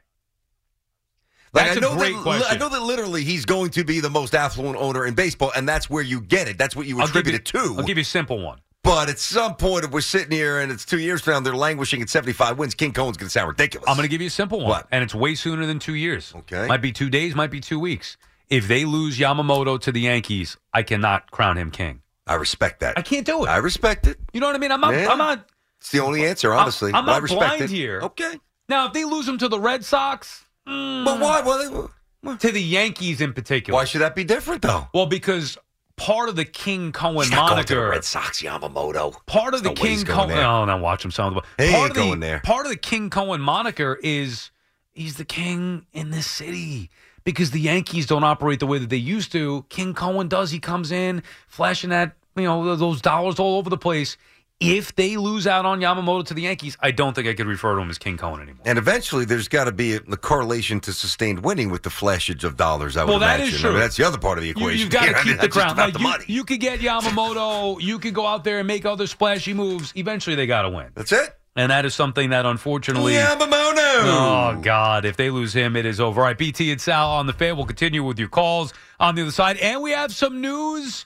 [1.51, 2.47] That's I a know great that, question.
[2.49, 5.67] I know that literally he's going to be the most affluent owner in baseball, and
[5.67, 6.57] that's where you get it.
[6.57, 7.75] That's what you attribute you- it to.
[7.77, 8.59] I'll give you a simple one.
[8.81, 11.53] But at some point, if we're sitting here and it's two years from now, they're
[11.55, 13.89] languishing at 75 wins, King Cohen's going to sound ridiculous.
[13.89, 14.87] I'm going to give you a simple one, What?
[14.91, 16.33] and it's way sooner than two years.
[16.35, 16.65] Okay.
[16.67, 18.15] might be two days, might be two weeks.
[18.49, 22.01] If they lose Yamamoto to the Yankees, I cannot crown him king.
[22.25, 22.97] I respect that.
[22.97, 23.47] I can't do it.
[23.49, 24.17] I respect it.
[24.33, 24.71] You know what I mean?
[24.71, 24.93] I'm not.
[24.93, 25.09] Yeah.
[25.11, 25.45] I'm not.
[25.83, 26.91] It's the only answer, honestly.
[26.93, 27.69] I'm, I'm not blind it.
[27.69, 27.99] here.
[28.03, 28.39] Okay.
[28.69, 31.41] Now, if they lose him to the Red Sox, mm, But why?
[31.41, 33.77] Well, to the Yankees in particular.
[33.77, 34.87] why should that be different, though?
[34.93, 35.57] Well, because
[35.97, 39.13] part of the King Cohen He's not going to the moniker, Red Sox, Yamamoto.
[39.25, 40.29] part of the no King Cohen.
[40.29, 40.45] there.
[40.45, 41.37] Oh, now watch him sound.
[41.57, 42.39] He part of the, going there.
[42.45, 44.51] Part of the King Cohen moniker is
[44.93, 46.89] he's the king in this city
[47.25, 49.65] because the Yankees don't operate the way that they used to.
[49.67, 50.51] King Cohen does.
[50.51, 54.15] He comes in flashing that you know those dollars all over the place.
[54.63, 57.75] If they lose out on Yamamoto to the Yankees, I don't think I could refer
[57.75, 58.61] to him as King Cohen anymore.
[58.65, 62.43] And eventually, there's got to be a, the correlation to sustained winning with the flashage
[62.43, 62.97] of dollars.
[62.97, 63.55] I would Well, that imagine.
[63.55, 63.71] is I true.
[63.71, 64.79] mean, that's the other part of the equation.
[64.79, 65.13] you've got here.
[65.13, 65.75] to I mean, keep the crown.
[65.77, 66.23] Like the you, money.
[66.27, 67.81] you could get Yamamoto.
[67.81, 69.91] You could go out there and make other splashy moves.
[69.95, 70.87] Eventually, they got to win.
[70.95, 71.35] That's it.
[71.55, 73.13] And that is something that unfortunately.
[73.13, 73.77] Yamamoto.
[73.77, 75.05] Oh, God.
[75.05, 76.21] If they lose him, it is over.
[76.21, 77.55] All right, BT and Sal on the fan.
[77.57, 79.57] We'll continue with your calls on the other side.
[79.57, 81.05] And we have some news